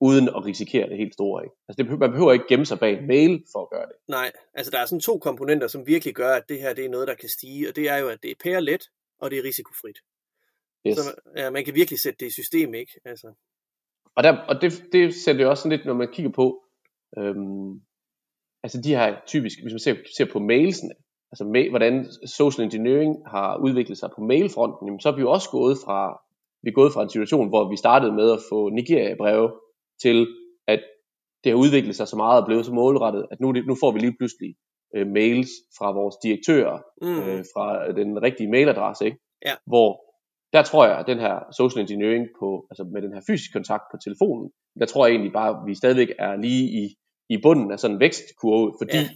uden 0.00 0.28
at 0.28 0.44
risikere 0.44 0.88
det 0.88 0.96
helt 0.96 1.14
store. 1.14 1.44
Ikke? 1.44 1.56
Altså 1.68 1.76
det, 1.82 2.00
man 2.00 2.10
behøver 2.10 2.32
ikke 2.32 2.48
gemme 2.48 2.66
sig 2.66 2.78
bag 2.78 2.92
en 2.98 3.06
mail 3.06 3.44
for 3.52 3.60
at 3.62 3.70
gøre 3.70 3.86
det. 3.90 3.96
Nej, 4.08 4.32
altså 4.54 4.70
der 4.70 4.78
er 4.78 4.86
sådan 4.86 5.00
to 5.00 5.18
komponenter, 5.18 5.66
som 5.66 5.86
virkelig 5.86 6.14
gør, 6.14 6.32
at 6.34 6.48
det 6.48 6.60
her 6.60 6.74
det 6.74 6.84
er 6.84 6.88
noget, 6.88 7.08
der 7.08 7.14
kan 7.14 7.28
stige, 7.28 7.68
og 7.68 7.76
det 7.76 7.88
er 7.88 7.96
jo, 7.96 8.08
at 8.08 8.18
det 8.22 8.30
er 8.30 8.34
pære 8.44 8.60
let, 8.60 8.84
og 9.18 9.30
det 9.30 9.38
er 9.38 9.44
risikofrit. 9.44 9.98
Yes. 10.86 10.96
Så 10.96 11.14
ja, 11.36 11.50
man 11.50 11.64
kan 11.64 11.74
virkelig 11.74 12.00
sætte 12.00 12.18
det 12.20 12.26
i 12.26 12.34
system, 12.40 12.74
ikke? 12.74 12.92
Altså. 13.04 13.32
Og, 14.14 14.24
der, 14.24 14.36
og 14.48 14.62
det, 14.62 14.84
det 14.92 15.14
sætter 15.14 15.42
jo 15.42 15.50
også 15.50 15.62
sådan 15.62 15.78
lidt, 15.78 15.86
når 15.86 15.94
man 15.94 16.12
kigger 16.12 16.32
på, 16.32 16.64
øhm, 17.18 17.80
altså 18.62 18.80
de 18.84 18.96
her 18.96 19.16
typisk, 19.26 19.62
hvis 19.62 19.72
man 19.72 19.78
ser, 19.78 19.96
ser 20.16 20.32
på 20.32 20.38
mailsene, 20.38 20.94
altså 21.32 21.44
med, 21.44 21.70
hvordan 21.70 22.06
social 22.26 22.64
engineering 22.64 23.16
har 23.26 23.56
udviklet 23.56 23.98
sig 23.98 24.10
på 24.14 24.20
mailfronten, 24.20 24.86
jamen, 24.86 25.00
så 25.00 25.08
er 25.08 25.14
vi 25.14 25.20
jo 25.20 25.30
også 25.30 25.50
gået 25.50 25.76
fra, 25.84 26.20
vi 26.62 26.68
er 26.68 26.74
gået 26.74 26.92
fra 26.92 27.02
en 27.02 27.10
situation, 27.10 27.48
hvor 27.48 27.70
vi 27.70 27.76
startede 27.76 28.12
med 28.12 28.32
at 28.32 28.40
få 28.50 28.68
Nigeria-breve, 28.68 29.52
til 30.02 30.26
at 30.66 30.82
det 31.44 31.52
har 31.52 31.58
udviklet 31.58 31.96
sig 31.96 32.08
så 32.08 32.16
meget 32.16 32.40
og 32.40 32.46
blevet 32.46 32.66
så 32.66 32.72
målrettet, 32.72 33.26
at 33.30 33.40
nu, 33.40 33.52
nu 33.52 33.76
får 33.80 33.92
vi 33.92 33.98
lige 33.98 34.16
pludselig 34.18 34.56
øh, 34.96 35.06
mails 35.06 35.50
fra 35.78 35.92
vores 35.92 36.16
direktører, 36.22 36.78
mm. 37.02 37.20
øh, 37.20 37.44
fra 37.52 37.92
den 37.92 38.22
rigtige 38.22 38.50
mailadresse, 38.50 39.04
ikke? 39.04 39.18
Ja. 39.46 39.54
hvor 39.66 40.06
der 40.52 40.62
tror 40.62 40.86
jeg, 40.86 40.98
at 40.98 41.06
den 41.06 41.18
her 41.18 41.36
social 41.58 41.80
engineering 41.80 42.26
på, 42.40 42.66
altså 42.70 42.84
med 42.84 43.02
den 43.02 43.12
her 43.12 43.22
fysiske 43.26 43.52
kontakt 43.52 43.82
på 43.92 43.96
telefonen, 44.04 44.50
der 44.80 44.86
tror 44.86 45.06
jeg 45.06 45.12
egentlig 45.12 45.32
bare, 45.32 45.50
at 45.50 45.66
vi 45.66 45.74
stadigvæk 45.74 46.10
er 46.18 46.36
lige 46.36 46.64
i, 46.82 46.84
i 47.34 47.36
bunden 47.42 47.70
af 47.72 47.78
sådan 47.78 47.96
en 47.96 48.00
vækstkurve, 48.00 48.74
fordi 48.80 48.96
ja. 48.96 49.08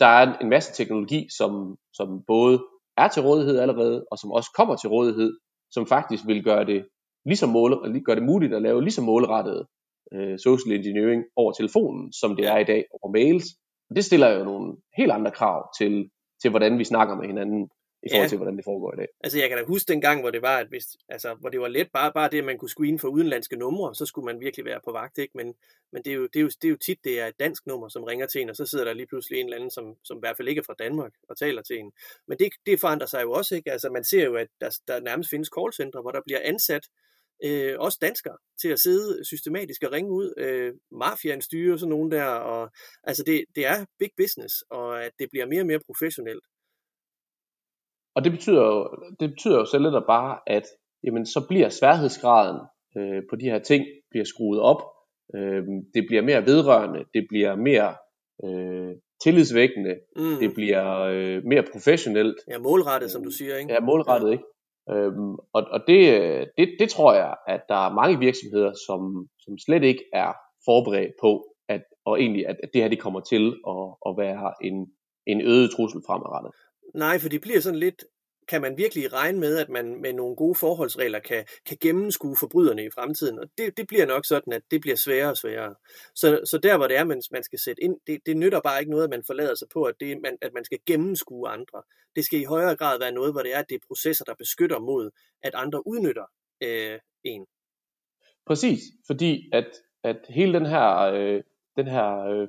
der 0.00 0.06
er 0.06 0.38
en 0.38 0.48
masse 0.48 0.72
teknologi, 0.72 1.28
som, 1.38 1.76
som 1.94 2.08
både 2.26 2.64
er 2.96 3.08
til 3.08 3.22
rådighed 3.22 3.58
allerede, 3.58 4.06
og 4.10 4.18
som 4.18 4.30
også 4.32 4.50
kommer 4.56 4.76
til 4.76 4.88
rådighed, 4.88 5.38
som 5.70 5.86
faktisk 5.86 6.26
vil 6.26 6.44
gøre 6.44 6.64
det, 6.64 6.86
ligesom 7.24 7.48
måle, 7.48 8.00
gøre 8.04 8.16
det 8.16 8.26
muligt 8.32 8.54
at 8.54 8.62
lave 8.62 8.82
lige 8.82 8.92
så 8.92 9.02
målrettet 9.02 9.66
øh, 10.12 10.38
social 10.38 10.76
engineering 10.76 11.24
over 11.36 11.52
telefonen, 11.52 12.12
som 12.12 12.36
det 12.36 12.46
er 12.46 12.58
i 12.58 12.64
dag 12.64 12.84
over 12.92 13.12
mails. 13.12 13.46
Det 13.94 14.04
stiller 14.04 14.30
jo 14.38 14.44
nogle 14.44 14.76
helt 14.96 15.12
andre 15.12 15.30
krav 15.30 15.68
til, 15.78 16.10
til 16.42 16.50
hvordan 16.50 16.78
vi 16.78 16.84
snakker 16.84 17.14
med 17.14 17.26
hinanden 17.26 17.70
i 18.02 18.08
forhold 18.10 18.24
ja. 18.24 18.28
til, 18.28 18.38
hvordan 18.38 18.56
det 18.56 18.64
foregår 18.64 18.92
i 18.92 18.96
dag. 18.96 19.08
Altså 19.24 19.38
jeg 19.38 19.48
kan 19.48 19.58
da 19.58 19.64
huske 19.64 19.92
den 19.92 20.00
gang, 20.00 20.20
hvor 20.20 20.30
det 20.30 20.42
var, 20.42 20.58
at 20.58 20.68
hvis, 20.68 20.86
altså, 21.08 21.34
hvor 21.34 21.48
det 21.48 21.60
var 21.60 21.68
let, 21.68 21.88
bare, 21.92 22.12
bare 22.12 22.28
det, 22.30 22.38
at 22.38 22.44
man 22.44 22.58
kunne 22.58 22.68
screene 22.68 22.98
for 22.98 23.08
udenlandske 23.08 23.56
numre, 23.56 23.94
så 23.94 24.06
skulle 24.06 24.26
man 24.26 24.40
virkelig 24.40 24.64
være 24.64 24.80
på 24.84 24.92
vagt, 24.92 25.18
ikke? 25.18 25.32
Men, 25.34 25.54
men 25.92 26.02
det, 26.02 26.10
er 26.10 26.14
jo, 26.14 26.22
det, 26.22 26.36
er 26.36 26.40
jo, 26.40 26.48
det 26.62 26.64
er 26.64 26.68
jo 26.68 26.76
tit, 26.76 26.98
det 27.04 27.20
er 27.20 27.26
et 27.26 27.40
dansk 27.40 27.66
nummer, 27.66 27.88
som 27.88 28.04
ringer 28.04 28.26
til 28.26 28.40
en, 28.40 28.50
og 28.50 28.56
så 28.56 28.66
sidder 28.66 28.84
der 28.84 28.92
lige 28.92 29.06
pludselig 29.06 29.40
en 29.40 29.46
eller 29.46 29.56
anden, 29.56 29.70
som, 29.70 29.96
som 30.04 30.16
i 30.16 30.20
hvert 30.20 30.36
fald 30.36 30.48
ikke 30.48 30.58
er 30.58 30.64
fra 30.64 30.74
Danmark, 30.78 31.12
og 31.28 31.36
taler 31.36 31.62
til 31.62 31.78
en. 31.78 31.92
Men 32.28 32.38
det, 32.38 32.48
det 32.66 32.80
forandrer 32.80 33.06
sig 33.06 33.22
jo 33.22 33.32
også, 33.32 33.54
ikke? 33.54 33.72
Altså 33.72 33.90
man 33.90 34.04
ser 34.04 34.24
jo, 34.24 34.34
at 34.34 34.48
der, 34.60 34.78
der 34.88 35.00
nærmest 35.00 35.30
findes 35.30 35.50
callcentre, 35.58 36.00
hvor 36.02 36.10
der 36.10 36.20
bliver 36.26 36.40
ansat 36.44 36.86
øh, 37.44 37.74
også 37.78 37.98
danskere 38.00 38.36
til 38.60 38.68
at 38.68 38.80
sidde 38.80 39.24
systematisk 39.24 39.82
og 39.82 39.92
ringe 39.92 40.10
ud. 40.10 40.34
Øh, 40.38 40.72
mafiaen 40.92 41.42
styrer 41.42 41.76
sådan 41.76 41.90
nogen 41.90 42.10
der, 42.10 42.24
og 42.24 42.70
altså 43.04 43.22
det, 43.26 43.44
det 43.56 43.66
er 43.66 43.84
big 43.98 44.10
business, 44.16 44.54
og 44.70 45.04
at 45.04 45.12
det 45.18 45.28
bliver 45.30 45.46
mere 45.46 45.60
og 45.60 45.66
mere 45.66 45.80
professionelt. 45.86 46.44
Og 48.16 48.24
det 48.24 48.32
betyder 48.32 48.62
jo, 48.62 48.88
det 49.20 49.30
betyder 49.30 49.58
jo 49.58 49.64
selv 49.64 49.82
lidt 49.82 50.06
bare, 50.06 50.38
at 50.46 50.66
jamen, 51.04 51.26
så 51.26 51.46
bliver 51.48 51.68
sværhedsgraden 51.68 52.60
øh, 52.96 53.22
på 53.30 53.36
de 53.36 53.44
her 53.44 53.58
ting 53.58 53.84
bliver 54.10 54.24
skruet 54.24 54.60
op. 54.60 54.82
Øh, 55.36 55.62
det 55.94 56.04
bliver 56.08 56.22
mere 56.22 56.46
vedrørende, 56.46 57.04
det 57.14 57.26
bliver 57.28 57.56
mere 57.56 57.94
øh, 58.44 58.94
tillidsvækkende, 59.24 59.94
mm. 60.16 60.36
det 60.40 60.54
bliver 60.54 61.00
øh, 61.00 61.44
mere 61.44 61.64
professionelt. 61.72 62.36
Ja, 62.50 62.58
målrettet, 62.58 63.10
som 63.10 63.24
du 63.24 63.30
siger, 63.30 63.56
ikke? 63.56 63.72
Ja, 63.72 63.80
målrettet, 63.80 64.28
ja. 64.28 64.32
ikke? 64.32 64.44
Øhm, 64.90 65.34
og 65.52 65.62
og 65.74 65.80
det, 65.86 66.00
det, 66.56 66.76
det 66.78 66.88
tror 66.90 67.14
jeg, 67.14 67.34
at 67.48 67.60
der 67.68 67.86
er 67.86 67.94
mange 67.94 68.18
virksomheder, 68.18 68.72
som, 68.86 69.28
som 69.38 69.58
slet 69.58 69.84
ikke 69.84 70.04
er 70.12 70.32
forberedt 70.64 71.12
på, 71.20 71.44
at, 71.68 71.82
og 72.04 72.20
egentlig, 72.20 72.46
at, 72.46 72.56
at 72.62 72.70
det 72.72 72.82
her 72.82 72.88
det 72.88 73.00
kommer 73.00 73.20
til 73.20 73.44
at, 73.68 73.86
at 74.08 74.12
være 74.16 74.52
en, 74.62 74.86
en 75.26 75.40
øget 75.40 75.70
trussel 75.70 76.00
fremadrettet. 76.06 76.52
Nej, 76.94 77.18
for 77.18 77.28
det 77.28 77.40
bliver 77.40 77.60
sådan 77.60 77.78
lidt, 77.78 78.04
kan 78.48 78.60
man 78.60 78.76
virkelig 78.76 79.12
regne 79.12 79.40
med, 79.40 79.58
at 79.58 79.68
man 79.68 80.00
med 80.00 80.12
nogle 80.12 80.36
gode 80.36 80.54
forholdsregler 80.54 81.18
kan, 81.18 81.44
kan 81.66 81.76
gennemskue 81.80 82.36
forbryderne 82.40 82.84
i 82.84 82.90
fremtiden? 82.90 83.38
Og 83.38 83.48
det, 83.58 83.76
det 83.76 83.86
bliver 83.86 84.06
nok 84.06 84.26
sådan, 84.26 84.52
at 84.52 84.62
det 84.70 84.80
bliver 84.80 84.96
sværere 84.96 85.30
og 85.30 85.36
sværere. 85.36 85.74
Så, 86.14 86.40
så 86.44 86.58
der, 86.58 86.76
hvor 86.76 86.86
det 86.86 86.96
er, 86.96 87.04
man, 87.04 87.22
man 87.32 87.42
skal 87.42 87.58
sætte 87.58 87.82
ind, 87.82 87.96
det, 88.06 88.20
det 88.26 88.36
nytter 88.36 88.60
bare 88.60 88.80
ikke 88.80 88.90
noget, 88.90 89.04
at 89.04 89.10
man 89.10 89.24
forlader 89.26 89.54
sig 89.54 89.68
på, 89.72 89.82
at, 89.82 89.94
det, 90.00 90.20
man, 90.22 90.38
at 90.42 90.52
man 90.54 90.64
skal 90.64 90.78
gennemskue 90.86 91.48
andre. 91.48 91.82
Det 92.16 92.24
skal 92.24 92.40
i 92.40 92.44
højere 92.44 92.76
grad 92.76 92.98
være 92.98 93.12
noget, 93.12 93.32
hvor 93.32 93.42
det 93.42 93.54
er, 93.54 93.58
at 93.58 93.68
det 93.68 93.74
er 93.74 93.86
processer, 93.86 94.24
der 94.24 94.34
beskytter 94.34 94.78
mod, 94.78 95.10
at 95.42 95.54
andre 95.54 95.86
udnytter 95.86 96.24
øh, 96.62 96.98
en. 97.24 97.46
Præcis, 98.46 98.80
fordi 99.06 99.50
at, 99.52 99.66
at 100.04 100.16
hele 100.28 100.52
den 100.52 100.66
her, 100.66 100.96
øh, 100.96 101.42
den 101.76 101.86
her, 101.86 102.18
øh, 102.18 102.48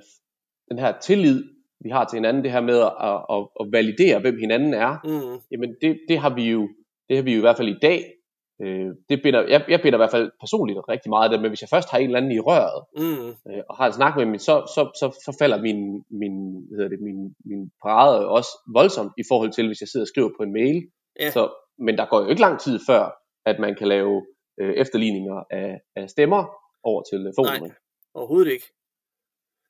den 0.69 0.79
her 0.79 0.99
tillid 0.99 1.56
vi 1.83 1.89
har 1.89 2.05
til 2.05 2.17
hinanden, 2.17 2.43
det 2.43 2.51
her 2.51 2.61
med 2.61 2.79
at, 2.79 2.93
at, 3.35 3.47
at 3.59 3.65
validere, 3.71 4.19
hvem 4.19 4.37
hinanden 4.39 4.73
er, 4.73 4.91
mm. 5.03 5.41
jamen 5.51 5.75
det, 5.81 5.99
det, 6.09 6.17
har 6.19 6.35
vi 6.35 6.43
jo, 6.49 6.69
det 7.09 7.15
har 7.17 7.23
vi 7.23 7.31
jo 7.33 7.37
i 7.37 7.41
hvert 7.41 7.57
fald 7.57 7.67
i 7.67 7.79
dag. 7.81 8.13
Øh, 8.61 8.89
det 9.09 9.21
binder, 9.23 9.41
jeg, 9.53 9.65
jeg 9.69 9.81
binder 9.81 9.97
i 9.97 10.03
hvert 10.03 10.11
fald 10.11 10.31
personligt 10.39 10.79
rigtig 10.89 11.09
meget 11.09 11.23
af 11.25 11.29
det, 11.29 11.41
men 11.41 11.51
hvis 11.51 11.61
jeg 11.61 11.69
først 11.69 11.91
har 11.91 11.97
en 11.97 12.05
eller 12.05 12.17
anden 12.17 12.31
i 12.31 12.39
røret, 12.39 12.81
mm. 12.97 13.27
øh, 13.47 13.63
og 13.69 13.75
har 13.77 13.87
en 13.87 13.93
snak 13.93 14.17
med 14.17 14.25
min, 14.25 14.39
så, 14.39 14.55
så, 14.75 14.81
så, 14.99 15.07
så 15.25 15.35
falder 15.39 15.61
min, 15.61 16.03
min, 16.21 16.35
hvad 16.67 16.77
hedder 16.77 16.89
det, 16.95 17.01
min, 17.01 17.35
min 17.45 17.71
parade 17.83 18.27
også 18.27 18.51
voldsomt 18.73 19.13
i 19.17 19.23
forhold 19.29 19.51
til, 19.51 19.67
hvis 19.67 19.81
jeg 19.81 19.87
sidder 19.87 20.03
og 20.03 20.07
skriver 20.07 20.29
på 20.37 20.43
en 20.43 20.53
mail. 20.53 20.77
Ja. 21.19 21.31
Så, 21.31 21.49
men 21.77 21.97
der 21.97 22.05
går 22.05 22.21
jo 22.21 22.27
ikke 22.29 22.41
lang 22.41 22.59
tid 22.59 22.79
før, 22.89 23.03
at 23.45 23.59
man 23.59 23.75
kan 23.75 23.87
lave 23.87 24.25
øh, 24.61 24.73
efterligninger 24.73 25.43
af, 25.51 25.81
af 25.95 26.09
stemmer 26.09 26.43
over 26.83 27.01
telefonen. 27.11 27.61
Nej, 27.61 27.71
overhovedet 28.13 28.51
ikke. 28.51 28.65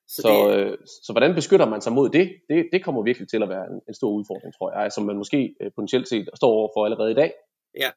Så, 0.08 0.22
så, 0.22 0.50
det... 0.50 0.56
øh, 0.56 0.78
så 0.86 1.12
hvordan 1.12 1.34
beskytter 1.34 1.66
man 1.66 1.80
sig 1.80 1.92
mod 1.92 2.08
det? 2.08 2.36
det? 2.48 2.68
Det 2.72 2.84
kommer 2.84 3.02
virkelig 3.02 3.28
til 3.28 3.42
at 3.42 3.48
være 3.48 3.66
en, 3.66 3.80
en 3.88 3.94
stor 3.94 4.10
udfordring, 4.10 4.54
tror 4.54 4.80
jeg, 4.80 4.92
som 4.92 5.04
man 5.04 5.16
måske 5.16 5.54
øh, 5.60 5.70
potentielt 5.76 6.08
set 6.08 6.28
står 6.34 6.50
over 6.50 6.68
for 6.74 6.84
allerede 6.84 7.10
i 7.10 7.14
dag. 7.14 7.32
Ja. 7.76 7.90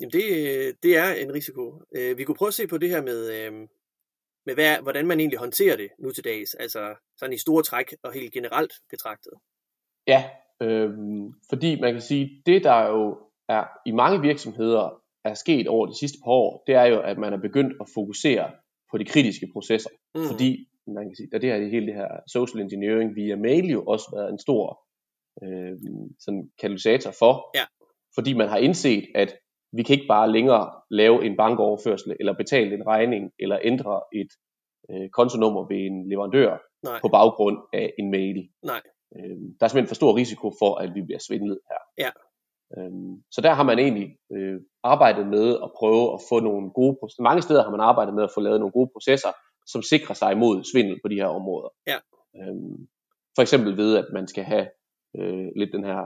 Jamen 0.00 0.12
det, 0.12 0.24
det 0.82 0.96
er 0.96 1.12
en 1.12 1.34
risiko. 1.34 1.82
Øh, 1.96 2.18
vi 2.18 2.24
kunne 2.24 2.34
prøve 2.34 2.48
at 2.48 2.54
se 2.54 2.66
på 2.66 2.78
det 2.78 2.88
her 2.88 3.02
med, 3.02 3.20
øh, 3.34 3.52
med 4.46 4.54
hvad, 4.54 4.76
hvordan 4.82 5.06
man 5.06 5.20
egentlig 5.20 5.38
håndterer 5.38 5.76
det 5.76 5.88
nu 5.98 6.10
til 6.10 6.24
dags, 6.24 6.54
altså 6.54 6.94
sådan 7.18 7.32
i 7.32 7.38
store 7.38 7.62
træk 7.62 7.94
og 8.02 8.12
helt 8.12 8.32
generelt 8.32 8.72
betragtet. 8.90 9.32
Ja, 10.06 10.30
øh, 10.62 10.90
fordi 11.48 11.80
man 11.80 11.92
kan 11.92 12.02
sige, 12.02 12.42
det 12.46 12.64
der 12.64 12.86
jo 12.86 13.18
er 13.48 13.64
i 13.86 13.92
mange 13.92 14.20
virksomheder 14.20 15.02
er 15.24 15.34
sket 15.34 15.68
over 15.68 15.86
de 15.86 15.98
sidste 15.98 16.18
par 16.24 16.30
år, 16.30 16.62
det 16.66 16.74
er 16.74 16.84
jo, 16.84 17.00
at 17.00 17.18
man 17.18 17.32
er 17.32 17.40
begyndt 17.40 17.76
at 17.80 17.86
fokusere 17.94 18.50
på 18.92 18.98
de 18.98 19.04
kritiske 19.04 19.46
processer. 19.52 19.90
Mm. 20.14 20.24
Fordi, 20.30 20.50
man 20.86 21.04
kan 21.08 21.16
sige, 21.16 21.28
at 21.32 21.42
det 21.42 21.50
her, 21.50 21.68
hele 21.76 21.86
det 21.86 21.94
her 21.94 22.10
social 22.26 22.62
engineering 22.62 23.16
via 23.16 23.36
mail 23.36 23.66
jo 23.70 23.84
også 23.84 24.06
været 24.16 24.30
en 24.32 24.38
stor 24.38 24.64
øh, 25.44 25.72
sådan 26.24 26.50
katalysator 26.60 27.10
for. 27.10 27.34
Ja. 27.58 27.64
Fordi 28.14 28.32
man 28.32 28.48
har 28.48 28.58
indset, 28.58 29.04
at 29.14 29.30
vi 29.72 29.82
kan 29.82 29.94
ikke 29.94 30.12
bare 30.16 30.32
længere 30.32 30.70
lave 30.90 31.24
en 31.26 31.36
bankoverførsel, 31.36 32.16
eller 32.20 32.32
betale 32.32 32.74
en 32.74 32.86
regning, 32.86 33.32
eller 33.38 33.58
ændre 33.62 34.00
et 34.12 34.30
øh, 34.90 35.08
kontonummer 35.10 35.66
ved 35.68 35.80
en 35.90 36.08
leverandør 36.08 36.58
Nej. 36.84 37.00
på 37.00 37.08
baggrund 37.08 37.58
af 37.72 37.92
en 37.98 38.10
mail. 38.10 38.48
Nej. 38.62 38.82
Øh, 39.16 39.36
der 39.58 39.64
er 39.64 39.68
simpelthen 39.68 39.92
for 39.92 39.94
stor 39.94 40.16
risiko 40.16 40.52
for, 40.60 40.74
at 40.74 40.94
vi 40.94 41.02
bliver 41.02 41.18
svindlet 41.18 41.58
her. 41.70 41.80
Ja. 42.04 42.10
Øhm, 42.76 43.22
så 43.30 43.40
der 43.40 43.52
har 43.52 43.62
man 43.62 43.78
egentlig 43.78 44.16
øh, 44.32 44.60
arbejdet 44.84 45.26
med 45.26 45.56
at 45.64 45.70
prøve 45.78 46.14
at 46.14 46.20
få 46.28 46.40
nogle 46.40 46.70
gode 46.70 46.96
processer. 47.00 47.22
Mange 47.22 47.42
steder 47.42 47.62
har 47.62 47.70
man 47.70 47.80
arbejdet 47.80 48.14
med 48.14 48.24
at 48.24 48.30
få 48.34 48.40
lavet 48.40 48.60
nogle 48.60 48.72
gode 48.72 48.90
processer, 48.94 49.32
som 49.66 49.82
sikrer 49.82 50.14
sig 50.14 50.32
imod 50.32 50.64
svindel 50.72 50.98
på 51.02 51.08
de 51.08 51.14
her 51.14 51.26
områder. 51.26 51.68
Ja. 51.86 51.98
Øhm, 52.38 52.88
for 53.34 53.42
eksempel 53.42 53.76
ved, 53.76 53.96
at 53.96 54.06
man 54.12 54.26
skal 54.28 54.44
have 54.44 54.66
øh, 55.18 55.48
lidt 55.56 55.72
den 55.72 55.84
her, 55.84 56.00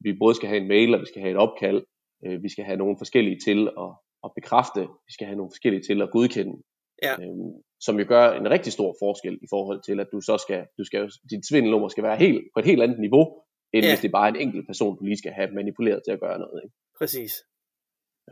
vi 0.00 0.12
både 0.18 0.34
skal 0.34 0.48
have 0.48 0.60
en 0.60 0.68
mail, 0.68 0.94
og 0.94 1.00
vi 1.00 1.06
skal 1.06 1.22
have 1.22 1.30
et 1.30 1.36
opkald, 1.36 1.82
øh, 2.26 2.42
vi 2.42 2.48
skal 2.48 2.64
have 2.64 2.76
nogle 2.76 2.96
forskellige 2.98 3.38
til 3.46 3.68
at, 3.84 3.90
at 4.24 4.30
bekræfte, 4.34 4.80
vi 4.80 5.12
skal 5.12 5.26
have 5.26 5.36
nogle 5.36 5.50
forskellige 5.54 5.82
til 5.82 6.02
at 6.02 6.10
godkende. 6.10 6.56
Ja. 7.02 7.12
Øhm, 7.22 7.52
som 7.80 7.98
jo 8.00 8.04
gør 8.08 8.32
en 8.32 8.50
rigtig 8.50 8.72
stor 8.72 8.96
forskel 9.02 9.38
i 9.42 9.46
forhold 9.50 9.80
til, 9.82 10.00
at 10.00 10.08
du 10.12 10.20
så 10.20 10.38
skal, 10.38 10.66
du 10.78 10.84
skal 10.84 11.10
dit 11.30 11.48
svindelnummer 11.48 11.88
skal 11.88 12.04
være 12.04 12.16
helt, 12.16 12.40
på 12.54 12.60
et 12.60 12.66
helt 12.66 12.82
andet 12.82 13.00
niveau, 13.00 13.24
end 13.72 13.84
Ja. 13.84 13.90
hvis 13.90 14.00
det 14.00 14.12
bare 14.12 14.28
er 14.28 14.32
en 14.34 14.40
enkelt 14.40 14.66
person, 14.66 14.98
du 14.98 15.04
lige 15.04 15.16
skal 15.16 15.32
have 15.32 15.50
manipuleret 15.50 16.00
til 16.04 16.12
at 16.12 16.20
gøre 16.20 16.38
noget. 16.38 16.60
Ikke? 16.64 16.74
Præcis. 16.98 17.32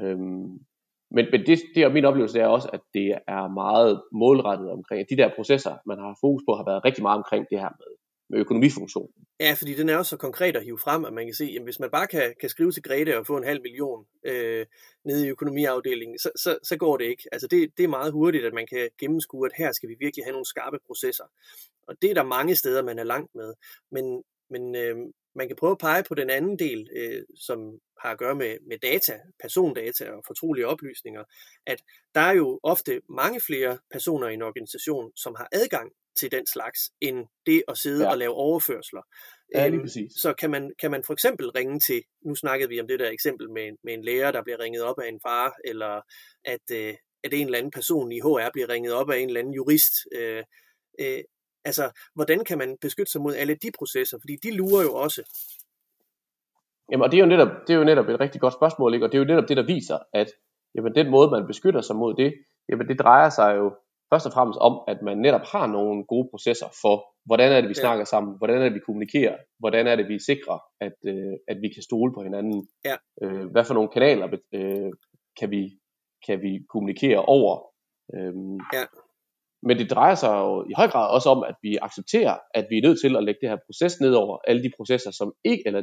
Øhm, 0.01 0.59
men 1.11 1.25
men 1.33 1.41
det, 1.47 1.63
det 1.75 1.83
er 1.83 1.93
min 1.93 2.05
oplevelse 2.05 2.41
er 2.41 2.47
også, 2.47 2.69
at 2.73 2.81
det 2.95 3.19
er 3.29 3.49
meget 3.49 4.03
målrettet 4.13 4.71
omkring, 4.71 5.01
at 5.01 5.07
de 5.11 5.17
der 5.17 5.31
processer, 5.37 5.75
man 5.87 5.99
har 5.99 6.19
fokus 6.21 6.43
på, 6.49 6.55
har 6.55 6.65
været 6.65 6.85
rigtig 6.85 7.03
meget 7.03 7.17
omkring 7.17 7.47
det 7.51 7.59
her 7.61 7.73
med, 7.81 7.93
med 8.31 8.39
økonomifunktionen. 8.39 9.15
Ja, 9.41 9.53
fordi 9.59 9.75
den 9.75 9.89
er 9.89 9.95
jo 9.95 10.03
så 10.03 10.17
konkret 10.17 10.57
at 10.57 10.65
hive 10.65 10.79
frem, 10.79 11.05
at 11.05 11.13
man 11.13 11.27
kan 11.27 11.35
se, 11.35 11.55
at 11.57 11.63
hvis 11.63 11.81
man 11.81 11.91
bare 11.91 12.07
kan, 12.07 12.35
kan 12.41 12.49
skrive 12.49 12.73
til 12.73 12.83
Grete 12.83 13.19
og 13.19 13.27
få 13.27 13.37
en 13.37 13.45
halv 13.45 13.63
million 13.63 14.07
øh, 14.27 14.67
nede 15.05 15.27
i 15.27 15.31
økonomiafdelingen, 15.31 16.19
så, 16.19 16.31
så, 16.37 16.59
så 16.63 16.77
går 16.77 16.97
det 16.97 17.05
ikke. 17.05 17.23
Altså 17.33 17.49
det, 17.49 17.71
det 17.77 17.85
er 17.85 17.89
meget 17.89 18.13
hurtigt, 18.13 18.45
at 18.45 18.55
man 18.55 18.67
kan 18.67 18.89
gennemskue, 19.01 19.47
at 19.47 19.53
her 19.59 19.73
skal 19.73 19.89
vi 19.89 19.97
virkelig 20.01 20.25
have 20.25 20.33
nogle 20.33 20.47
skarpe 20.47 20.79
processer. 20.87 21.25
Og 21.89 21.95
det 22.03 22.11
er 22.11 22.15
der 22.15 22.35
mange 22.37 22.55
steder, 22.55 22.83
man 22.83 22.99
er 22.99 23.05
langt 23.05 23.35
med. 23.35 23.55
Men, 23.93 24.23
men 24.51 24.75
øh, 24.77 24.97
man 25.37 25.47
kan 25.49 25.57
prøve 25.57 25.71
at 25.73 25.79
pege 25.79 26.05
på 26.09 26.15
den 26.15 26.31
anden 26.31 26.59
del, 26.59 26.89
øh, 26.97 27.23
som 27.47 27.59
har 28.03 28.11
at 28.13 28.19
gøre 28.19 28.35
med, 28.35 28.57
med 28.69 28.79
data, 28.79 29.21
persondata 29.43 30.11
og 30.11 30.23
fortrolige 30.27 30.67
oplysninger, 30.67 31.25
at 31.67 31.83
der 32.15 32.21
er 32.21 32.33
jo 32.33 32.61
ofte 32.63 33.01
mange 33.09 33.41
flere 33.41 33.79
personer 33.93 34.29
i 34.29 34.35
en 34.35 34.43
organisation, 34.43 35.13
som 35.17 35.35
har 35.39 35.49
adgang 35.53 35.93
til 36.21 36.33
den 36.33 36.47
slags, 36.47 36.81
end 37.01 37.27
det 37.47 37.63
at 37.69 37.79
sidde 37.79 38.05
Ja. 38.05 38.11
og 38.11 38.19
lave 38.19 38.33
overførsler. 38.35 39.03
Ja, 39.55 39.67
lige 39.69 39.75
Øhm, 39.77 39.85
præcis. 39.85 40.13
Så 40.17 40.33
kan 40.35 40.51
man, 40.51 40.73
kan 40.81 40.91
man 40.91 41.05
for 41.05 41.13
eksempel 41.13 41.51
ringe 41.51 41.81
til, 41.81 42.03
nu 42.27 42.35
snakkede 42.35 42.69
vi 42.69 42.81
om 42.81 42.89
det 42.89 43.01
der 43.01 43.11
eksempel 43.11 43.51
med, 43.51 43.63
en- 43.67 43.79
med 43.85 43.95
en 43.95 44.05
lærer, 44.05 44.33
der 44.33 44.43
bliver 44.43 44.61
ringet 44.61 44.83
op 44.83 44.99
af 44.99 45.09
en 45.09 45.21
far, 45.27 45.57
eller 45.65 46.01
at, 46.45 46.71
øh, 46.73 46.95
at 47.25 47.35
en 47.35 47.47
eller 47.47 47.59
anden 47.59 47.71
person 47.71 48.13
i 48.13 48.21
HR 48.21 48.51
bliver 48.53 48.69
ringet 48.69 48.93
op 48.93 49.11
af 49.11 49.19
en 49.19 49.29
eller 49.29 49.41
anden 49.41 49.55
jurist. 49.55 49.95
Øh, 50.13 50.45
øh, 51.01 51.21
altså, 51.69 51.85
hvordan 52.15 52.45
kan 52.45 52.59
man 52.59 52.77
beskytte 52.81 53.13
sig 53.13 53.21
mod 53.21 53.35
alle 53.35 53.55
de 53.55 53.71
processer? 53.79 54.19
Fordi 54.23 54.37
de 54.43 54.51
lurer 54.57 54.83
jo 54.83 54.95
også. 54.95 55.23
Jamen, 56.91 57.05
og 57.05 57.11
det 57.13 57.17
er, 57.19 57.23
jo 57.25 57.29
netop, 57.29 57.49
det 57.67 57.75
er 57.75 57.79
jo 57.79 57.85
netop 57.85 58.09
et 58.09 58.21
rigtig 58.21 58.41
godt 58.41 58.55
spørgsmål, 58.55 58.95
ikke? 58.95 59.07
og 59.07 59.13
det 59.13 59.19
er 59.19 59.23
jo 59.25 59.31
netop 59.33 59.49
det, 59.49 59.57
der 59.57 59.67
viser, 59.75 59.99
at 60.13 60.29
jamen, 60.75 60.95
den 60.95 61.11
måde, 61.11 61.31
man 61.31 61.47
beskytter 61.47 61.81
sig 61.81 61.97
mod 61.97 62.15
det, 62.15 62.35
jamen, 62.69 62.89
det 62.89 62.99
drejer 62.99 63.31
sig 63.31 63.57
jo 63.57 63.67
først 64.13 64.27
og 64.27 64.33
fremmest 64.33 64.59
om, 64.69 64.75
at 64.89 64.99
man 65.03 65.19
netop 65.19 65.41
har 65.53 65.67
nogle 65.67 66.05
gode 66.05 66.29
processer 66.33 66.67
for, 66.83 66.97
hvordan 67.25 67.53
er 67.53 67.61
det, 67.61 67.69
vi 67.69 67.75
Ja. 67.77 67.83
snakker 67.85 68.05
sammen, 68.05 68.35
hvordan 68.39 68.59
er 68.59 68.65
det, 68.65 68.75
vi 68.75 68.87
kommunikerer, 68.87 69.37
hvordan 69.59 69.87
er 69.87 69.97
det, 69.97 70.09
vi 70.09 70.19
sikrer, 70.19 70.59
at, 70.81 70.93
øh, 71.07 71.35
at 71.49 71.57
vi 71.63 71.69
kan 71.75 71.83
stole 71.83 72.13
på 72.15 72.23
hinanden, 72.23 72.69
Ja. 72.85 72.97
øh, 73.23 73.47
hvad 73.53 73.65
for 73.65 73.75
nogle 73.75 73.89
kanaler 73.89 74.27
øh, 74.55 74.91
kan, 75.39 75.51
vi, 75.51 75.63
kan 76.27 76.43
vi 76.43 76.53
kommunikere 76.73 77.25
over. 77.25 77.55
Øhm, 78.15 78.59
Ja. 78.73 78.85
Men 79.67 79.79
det 79.79 79.91
drejer 79.91 80.15
sig 80.15 80.29
jo 80.29 80.65
i 80.71 80.73
høj 80.77 80.89
grad 80.89 81.15
også 81.17 81.29
om, 81.29 81.43
at 81.51 81.57
vi 81.63 81.79
accepterer, 81.83 82.37
at 82.55 82.67
vi 82.71 82.79
er 82.79 82.83
nødt 82.83 83.01
til 83.01 83.17
at 83.17 83.25
lægge 83.25 83.41
det 83.43 83.49
her 83.49 83.59
proces 83.67 84.01
ned 84.01 84.13
over 84.13 84.39
alle 84.49 84.63
de 84.63 84.71
processer, 84.77 85.11
som 85.11 85.33
ikke, 85.45 85.63
eller 85.67 85.83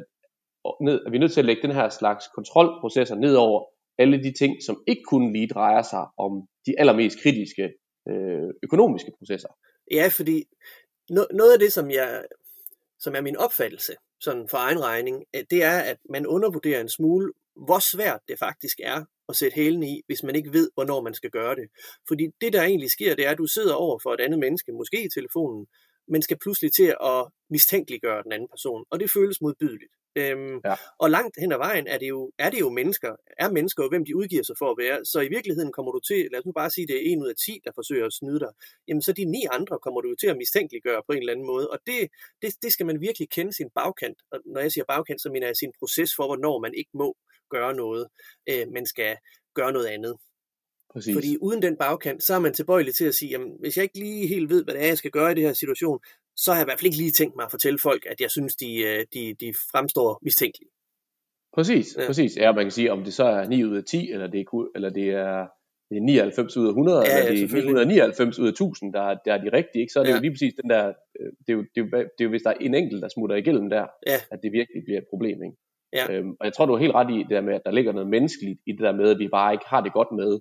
ned, 0.88 1.02
at 1.06 1.12
vi 1.12 1.18
er 1.18 1.22
nødt 1.22 1.34
til 1.34 1.42
at 1.42 1.46
lægge 1.46 1.62
den 1.62 1.72
her 1.72 1.90
slags 1.90 2.26
kontrolprocesser 2.36 3.16
ned 3.16 3.36
over 3.36 3.64
alle 3.98 4.24
de 4.24 4.34
ting, 4.40 4.54
som 4.66 4.84
ikke 4.88 5.04
kun 5.04 5.34
lige 5.34 5.48
drejer 5.48 5.82
sig 5.82 6.06
om 6.18 6.48
de 6.66 6.80
allermest 6.80 7.22
kritiske 7.24 7.74
øh, 8.10 8.50
økonomiske 8.64 9.12
processer. 9.18 9.50
Ja, 9.92 10.08
fordi 10.18 10.44
no, 11.10 11.22
noget 11.34 11.54
af 11.54 11.60
det, 11.60 11.74
som, 11.74 11.92
jeg, 11.92 12.24
som 13.00 13.16
er 13.16 13.22
min 13.22 13.38
opfattelse, 13.38 13.94
sådan 14.20 14.48
for 14.50 14.58
egen 14.58 14.82
regning, 14.84 15.24
øh, 15.36 15.44
det 15.52 15.64
er, 15.64 15.80
at 15.80 15.98
man 16.10 16.28
undervurderer 16.28 16.82
en 16.82 16.90
smule, 16.90 17.34
hvor 17.56 17.80
svært 17.80 18.20
det 18.28 18.40
faktisk 18.40 18.80
er 18.84 19.06
at 19.30 19.36
sætte 19.36 19.56
hælen 19.56 19.84
i, 19.84 20.02
hvis 20.06 20.24
man 20.24 20.36
ikke 20.36 20.54
ved, 20.54 20.70
hvornår 20.74 21.02
man 21.02 21.14
skal 21.14 21.30
gøre 21.30 21.56
det. 21.56 21.68
Fordi 22.08 22.28
det, 22.42 22.54
der 22.54 22.64
egentlig 22.64 22.92
sker, 22.92 23.16
det 23.16 23.26
er, 23.26 23.32
at 23.32 23.38
du 23.38 23.48
sidder 23.48 23.74
over 23.74 24.00
for 24.04 24.14
et 24.14 24.22
andet 24.22 24.40
menneske, 24.40 24.72
måske 24.72 25.06
i 25.06 25.10
telefonen, 25.10 25.68
men 26.08 26.22
skal 26.22 26.38
pludselig 26.44 26.74
til 26.74 26.96
at 27.04 27.28
mistænkeliggøre 27.50 28.24
den 28.24 28.32
anden 28.32 28.50
person, 28.50 28.86
og 28.92 29.00
det 29.00 29.12
føles 29.12 29.42
modbydeligt. 29.42 29.94
Øhm, 30.16 30.62
Ja. 30.66 30.76
Og 31.00 31.10
langt 31.10 31.36
hen 31.40 31.52
ad 31.52 31.58
vejen 31.58 31.88
er 31.88 31.98
det, 31.98 32.10
jo, 32.10 32.32
er 32.38 32.50
det 32.50 32.60
jo 32.60 32.70
mennesker, 32.70 33.16
er 33.40 33.52
mennesker 33.52 33.84
jo, 33.84 33.90
hvem 33.90 34.06
de 34.06 34.16
udgiver 34.16 34.44
sig 34.44 34.56
for 34.60 34.72
at 34.72 34.78
være, 34.78 35.06
så 35.06 35.20
i 35.22 35.28
virkeligheden 35.28 35.72
kommer 35.72 35.92
du 35.92 36.00
til, 36.00 36.28
lad 36.32 36.40
os 36.40 36.46
nu 36.46 36.52
bare 36.52 36.70
sige, 36.70 36.88
det 36.88 36.96
er 36.96 37.12
en 37.12 37.22
ud 37.24 37.28
af 37.28 37.36
10, 37.46 37.60
der 37.66 37.72
forsøger 37.76 38.06
at 38.06 38.14
snyde 38.14 38.40
dig, 38.40 38.52
jamen 38.88 39.02
så 39.02 39.14
de 39.14 39.26
ni 39.26 39.42
andre 39.52 39.80
kommer 39.80 40.02
du 40.02 40.10
jo 40.10 40.16
til 40.16 40.28
at 40.28 40.38
mistænkeliggøre 40.38 41.02
på 41.08 41.12
en 41.14 41.20
eller 41.20 41.34
anden 41.34 41.48
måde, 41.48 41.70
og 41.70 41.80
det, 41.88 42.00
det, 42.42 42.50
det 42.64 42.72
skal 42.74 42.86
man 42.86 43.02
virkelig 43.02 43.30
kende 43.30 43.54
sin 43.54 43.70
bagkant, 43.76 44.18
og 44.32 44.40
når 44.46 44.62
jeg 44.62 44.72
siger 44.72 44.86
bagkant, 44.88 45.22
så 45.22 45.30
mener 45.30 45.48
jeg 45.48 45.56
sin 45.58 45.74
proces 45.80 46.12
for, 46.16 46.26
hvornår 46.26 46.60
man 46.60 46.74
ikke 46.74 46.92
må 46.94 47.18
gøre 47.50 47.74
noget, 47.76 48.08
øh, 48.50 48.68
men 48.74 48.86
skal 48.86 49.18
gøre 49.56 49.72
noget 49.72 49.88
andet. 49.88 50.18
Præcis. 50.94 51.16
Fordi 51.16 51.38
uden 51.42 51.62
den 51.62 51.78
bagkant, 51.78 52.24
så 52.24 52.34
er 52.34 52.40
man 52.40 52.54
tilbøjelig 52.54 52.96
til 52.96 53.06
at 53.06 53.16
sige, 53.16 53.30
jamen, 53.30 53.52
hvis 53.60 53.78
jeg 53.78 53.84
ikke 53.84 54.00
lige 54.00 54.28
helt 54.28 54.50
ved, 54.50 54.64
hvad 54.64 54.74
det 54.74 54.84
er, 54.84 54.88
jeg 54.88 54.98
skal 54.98 55.12
gøre 55.12 55.32
i 55.32 55.36
det 55.36 55.44
her 55.44 55.54
situation, 55.54 56.00
så 56.36 56.52
har 56.52 56.58
jeg 56.60 56.66
i 56.66 56.68
hvert 56.70 56.80
fald 56.80 56.86
ikke 56.92 56.98
lige 57.04 57.12
tænkt 57.12 57.36
mig 57.36 57.46
at 57.46 57.52
fortælle 57.52 57.80
folk, 57.80 58.06
at 58.12 58.22
jeg 58.22 58.32
synes, 58.32 58.56
de, 58.56 58.70
øh, 58.90 59.00
de, 59.14 59.34
de 59.42 59.54
fremstår 59.72 60.20
mistænkelige. 60.22 60.70
Præcis, 61.56 61.88
Ja. 61.98 62.06
præcis. 62.08 62.38
Ja, 62.38 62.52
man 62.52 62.66
kan 62.66 62.72
sige, 62.72 62.92
om 62.92 63.04
det 63.04 63.14
så 63.14 63.24
er 63.26 63.48
9 63.48 63.64
ud 63.64 63.78
af 63.78 63.84
10, 63.84 64.12
eller 64.12 64.28
det 64.28 64.40
er, 64.42 64.68
eller 64.76 64.90
det 64.90 65.08
er, 65.10 65.48
det 65.90 65.98
er 65.98 66.02
99 66.02 66.58
ud 66.58 66.66
af 66.66 66.70
100, 66.70 66.98
Ja, 66.98 67.04
eller 67.04 67.30
det 67.30 67.34
er 67.34 67.38
selvfølgelig. 67.38 67.74
999 67.74 68.40
ud 68.40 68.48
af 68.48 68.52
1000, 68.52 68.94
der, 68.94 69.02
er- 69.02 69.18
der 69.26 69.34
er 69.34 69.42
de 69.46 69.50
rigtige. 69.58 69.82
Ikke? 69.84 69.94
Så 69.94 70.00
er 70.00 70.04
det 70.04 70.12
Ja. 70.12 70.16
jo 70.16 70.22
lige 70.22 70.32
præcis 70.36 70.54
den 70.62 70.70
der, 70.70 70.84
øh, 71.20 71.30
det 71.46 71.50
er, 71.54 71.58
jo, 71.58 71.62
det, 71.74 71.78
er 71.78 71.82
jo, 71.82 71.88
det 72.16 72.20
er 72.20 72.24
jo, 72.28 72.30
hvis 72.30 72.42
der 72.46 72.50
er 72.50 72.60
en 72.68 72.76
enkelt, 72.76 73.02
der 73.04 73.10
smutter 73.16 73.36
igennem 73.36 73.70
der, 73.76 73.86
Ja. 74.12 74.18
at 74.34 74.40
det 74.44 74.52
virkelig 74.60 74.82
bliver 74.88 75.00
et 75.04 75.08
problem. 75.14 75.38
Ikke? 75.48 75.58
Ja. 75.98 76.06
Øhm, 76.14 76.32
og 76.40 76.44
jeg 76.48 76.54
tror, 76.54 76.66
du 76.66 76.74
er 76.74 76.84
helt 76.86 76.96
ret 77.00 77.12
i 77.16 77.18
det 77.28 77.30
der 77.36 77.42
med, 77.48 77.54
at 77.56 77.62
der 77.66 77.72
ligger 77.78 77.92
noget 77.92 78.10
menneskeligt 78.10 78.60
i 78.70 78.72
det 78.72 78.80
der 78.88 78.96
med, 79.02 79.08
at 79.14 79.20
vi 79.20 79.28
bare 79.28 79.54
ikke 79.56 79.66
har 79.74 79.82
det 79.86 79.94
godt 80.00 80.12
med 80.22 80.32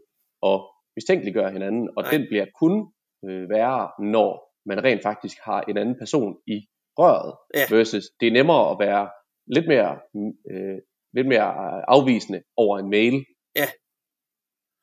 at 0.50 0.56
mistænkeliggøre 0.96 1.50
hinanden, 1.56 1.84
og 1.96 2.02
Nej. 2.02 2.10
den 2.14 2.22
bliver 2.30 2.46
kun 2.62 2.74
øh, 3.26 3.50
værre, 3.54 3.82
når 4.14 4.30
man 4.66 4.84
rent 4.84 5.02
faktisk 5.02 5.36
har 5.42 5.60
en 5.60 5.76
anden 5.76 5.98
person 5.98 6.36
i 6.46 6.66
røret, 6.98 7.34
Ja. 7.54 7.76
versus 7.76 8.04
det 8.20 8.28
er 8.28 8.32
nemmere 8.32 8.70
at 8.70 8.76
være 8.78 9.10
lidt 9.46 9.68
mere, 9.68 9.98
mm, 10.14 10.32
øh, 10.50 10.78
lidt 11.12 11.28
mere 11.28 11.48
øh, 11.48 11.82
afvisende 11.88 12.42
over 12.56 12.78
en 12.78 12.90
mail. 12.90 13.24
Ja. 13.56 13.66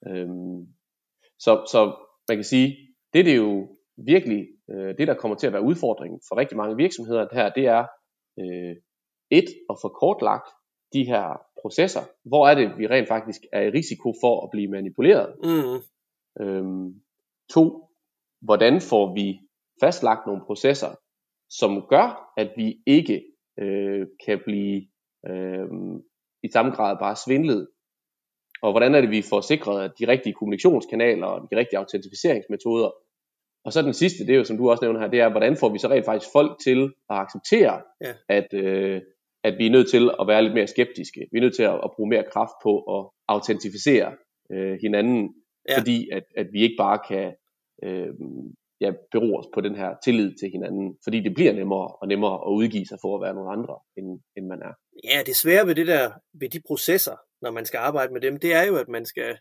Øhm, 0.08 0.68
så, 1.40 1.66
så 1.72 1.96
man 2.30 2.38
kan 2.38 2.44
sige, 2.44 2.78
det 3.14 3.20
er 3.20 3.24
det 3.24 3.38
jo 3.38 3.68
virkelig, 3.98 4.48
øh, 4.72 4.98
det 4.98 5.08
der 5.08 5.14
kommer 5.14 5.38
til 5.38 5.48
at 5.48 5.54
være 5.54 5.62
udfordringen 5.64 6.22
for 6.28 6.38
rigtig 6.38 6.58
mange 6.58 6.76
virksomheder 6.76 7.28
her, 7.34 7.50
det 7.50 7.66
er 7.68 7.86
øh, 8.40 8.76
et 9.32 9.46
at 9.70 9.76
få 9.82 9.90
kortlagt 9.90 10.48
de 10.94 11.04
her 11.06 11.42
processer. 11.62 12.02
Hvor 12.26 12.48
er 12.48 12.56
det, 12.56 12.78
vi 12.78 12.88
rent 12.88 13.08
faktisk 13.08 13.42
er 13.54 13.62
i 13.62 13.70
risiko 13.70 14.14
for 14.24 14.44
at 14.44 14.50
blive 14.52 14.72
manipuleret? 14.72 15.36
Mm, 15.44 15.80
Øhm, 16.42 17.02
to, 17.54 17.90
hvordan 18.42 18.82
får 18.82 19.14
vi 19.14 19.40
fastlagt 19.82 20.28
nogle 20.28 20.42
processer, 20.46 20.96
som 21.50 21.86
gør, 21.90 22.34
at 22.38 22.52
vi 22.58 22.78
ikke 22.86 23.24
øh, 23.60 24.08
kan 24.26 24.40
blive 24.46 24.88
øh, 25.30 25.68
i 26.44 26.50
samme 26.54 26.72
grad 26.72 26.98
bare 27.00 27.16
svindlet? 27.16 27.68
Og 28.62 28.72
hvordan 28.72 28.96
er 28.96 29.02
det, 29.02 29.10
vi 29.10 29.22
får 29.22 29.42
sikret 29.42 29.92
de 30.00 30.08
rigtige 30.08 30.34
kommunikationskanaler 30.34 31.28
og 31.28 31.48
de 31.52 31.58
rigtige 31.58 31.80
autenticeringsmetoder? 31.80 32.92
Og 33.66 33.74
så 33.74 33.82
den 33.82 33.94
sidste, 33.94 34.26
det 34.26 34.34
er 34.34 34.38
jo 34.38 34.44
som 34.44 34.58
du 34.58 34.70
også 34.70 34.84
nævner 34.84 35.00
her, 35.00 35.08
det 35.08 35.20
er, 35.20 35.30
hvordan 35.30 35.58
får 35.58 35.70
vi 35.70 35.80
så 35.80 35.88
rent 35.90 36.06
faktisk 36.06 36.32
folk 36.32 36.60
til 36.64 36.84
at 37.10 37.16
acceptere, 37.18 37.82
Ja. 38.02 38.14
at, 38.30 38.54
øh, 38.54 39.02
at 39.44 39.58
vi 39.58 39.66
er 39.66 39.72
nødt 39.72 39.90
til 39.90 40.12
at 40.20 40.28
være 40.28 40.44
lidt 40.44 40.54
mere 40.54 40.68
skeptiske. 40.68 41.28
Vi 41.32 41.38
er 41.38 41.42
nødt 41.42 41.56
til 41.56 41.64
at, 41.64 41.74
at 41.84 41.92
bruge 41.96 42.10
mere 42.10 42.24
kraft 42.34 42.54
på 42.64 42.80
at 42.80 43.10
autenticere 43.28 44.16
øh, 44.52 44.78
hinanden, 44.82 45.34
ja. 45.70 45.80
fordi 45.80 46.10
at, 46.12 46.24
at 46.38 46.48
vi 46.54 46.62
ikke 46.62 46.76
bare 46.78 47.00
kan 47.10 47.34
øh, 47.84 48.14
ja, 48.82 48.92
bero 49.12 49.40
os 49.40 49.46
på 49.54 49.62
den 49.62 49.76
her 49.76 49.96
tillid 50.04 50.36
til 50.40 50.50
hinanden, 50.52 50.98
fordi 51.04 51.20
det 51.20 51.34
bliver 51.36 51.54
nemmere 51.54 51.88
og 52.02 52.08
nemmere 52.08 52.36
at 52.48 52.52
udgive 52.52 52.86
sig 52.86 52.98
for 53.02 53.16
at 53.16 53.22
være 53.22 53.34
nogle 53.34 53.52
andre, 53.52 53.76
end, 53.98 54.22
end 54.38 54.46
man 54.48 54.62
er. 54.62 54.74
Ja, 55.04 55.24
det 55.26 55.36
svære 55.36 55.68
ved 55.68 55.76
det 55.76 55.88
der, 55.88 56.12
ved 56.34 56.50
de 56.50 56.62
processer, 56.68 57.16
når 57.42 57.52
man 57.52 57.66
skal 57.66 57.78
arbejde 57.78 58.14
med 58.14 58.22
dem, 58.22 58.40
det 58.40 58.54
er 58.54 58.64
jo, 58.64 58.76
at 58.76 58.88
man 58.88 59.06
skal, 59.06 59.38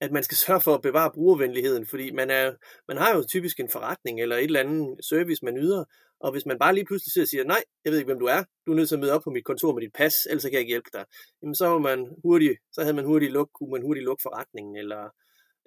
at 0.00 0.12
man 0.12 0.22
skal 0.22 0.36
sørge 0.36 0.60
for 0.60 0.74
at 0.74 0.82
bevare 0.82 1.10
brugervenligheden, 1.14 1.86
fordi 1.86 2.10
man, 2.10 2.30
er, 2.30 2.54
man 2.88 2.96
har 2.96 3.16
jo 3.16 3.24
typisk 3.24 3.60
en 3.60 3.68
forretning 3.68 4.20
eller 4.20 4.36
et 4.36 4.44
eller 4.44 4.60
andet 4.60 5.04
service, 5.04 5.44
man 5.44 5.58
yder, 5.58 5.84
og 6.20 6.32
hvis 6.32 6.46
man 6.46 6.58
bare 6.58 6.74
lige 6.74 6.84
pludselig 6.84 7.12
siger, 7.12 7.26
siger, 7.26 7.44
nej, 7.44 7.62
jeg 7.84 7.90
ved 7.90 7.98
ikke, 7.98 8.08
hvem 8.08 8.18
du 8.18 8.26
er, 8.26 8.42
du 8.66 8.72
er 8.72 8.76
nødt 8.76 8.88
til 8.88 8.96
at 8.96 9.00
møde 9.00 9.12
op 9.12 9.22
på 9.22 9.30
mit 9.30 9.44
kontor 9.44 9.72
med 9.72 9.82
dit 9.82 9.92
pas, 9.94 10.14
ellers 10.30 10.42
kan 10.42 10.52
jeg 10.52 10.60
ikke 10.60 10.74
hjælpe 10.74 10.90
dig, 10.92 11.04
jamen 11.42 11.54
så, 11.54 11.66
var 11.66 11.78
man 11.78 12.08
hurtigt, 12.24 12.58
så 12.72 12.80
havde 12.80 12.94
man 12.94 13.04
hurtigt 13.04 13.32
luk, 13.32 13.50
kunne 13.54 13.70
man 13.70 13.82
hurtigt 13.82 14.04
lukke 14.04 14.22
forretningen, 14.22 14.76
eller, 14.76 15.02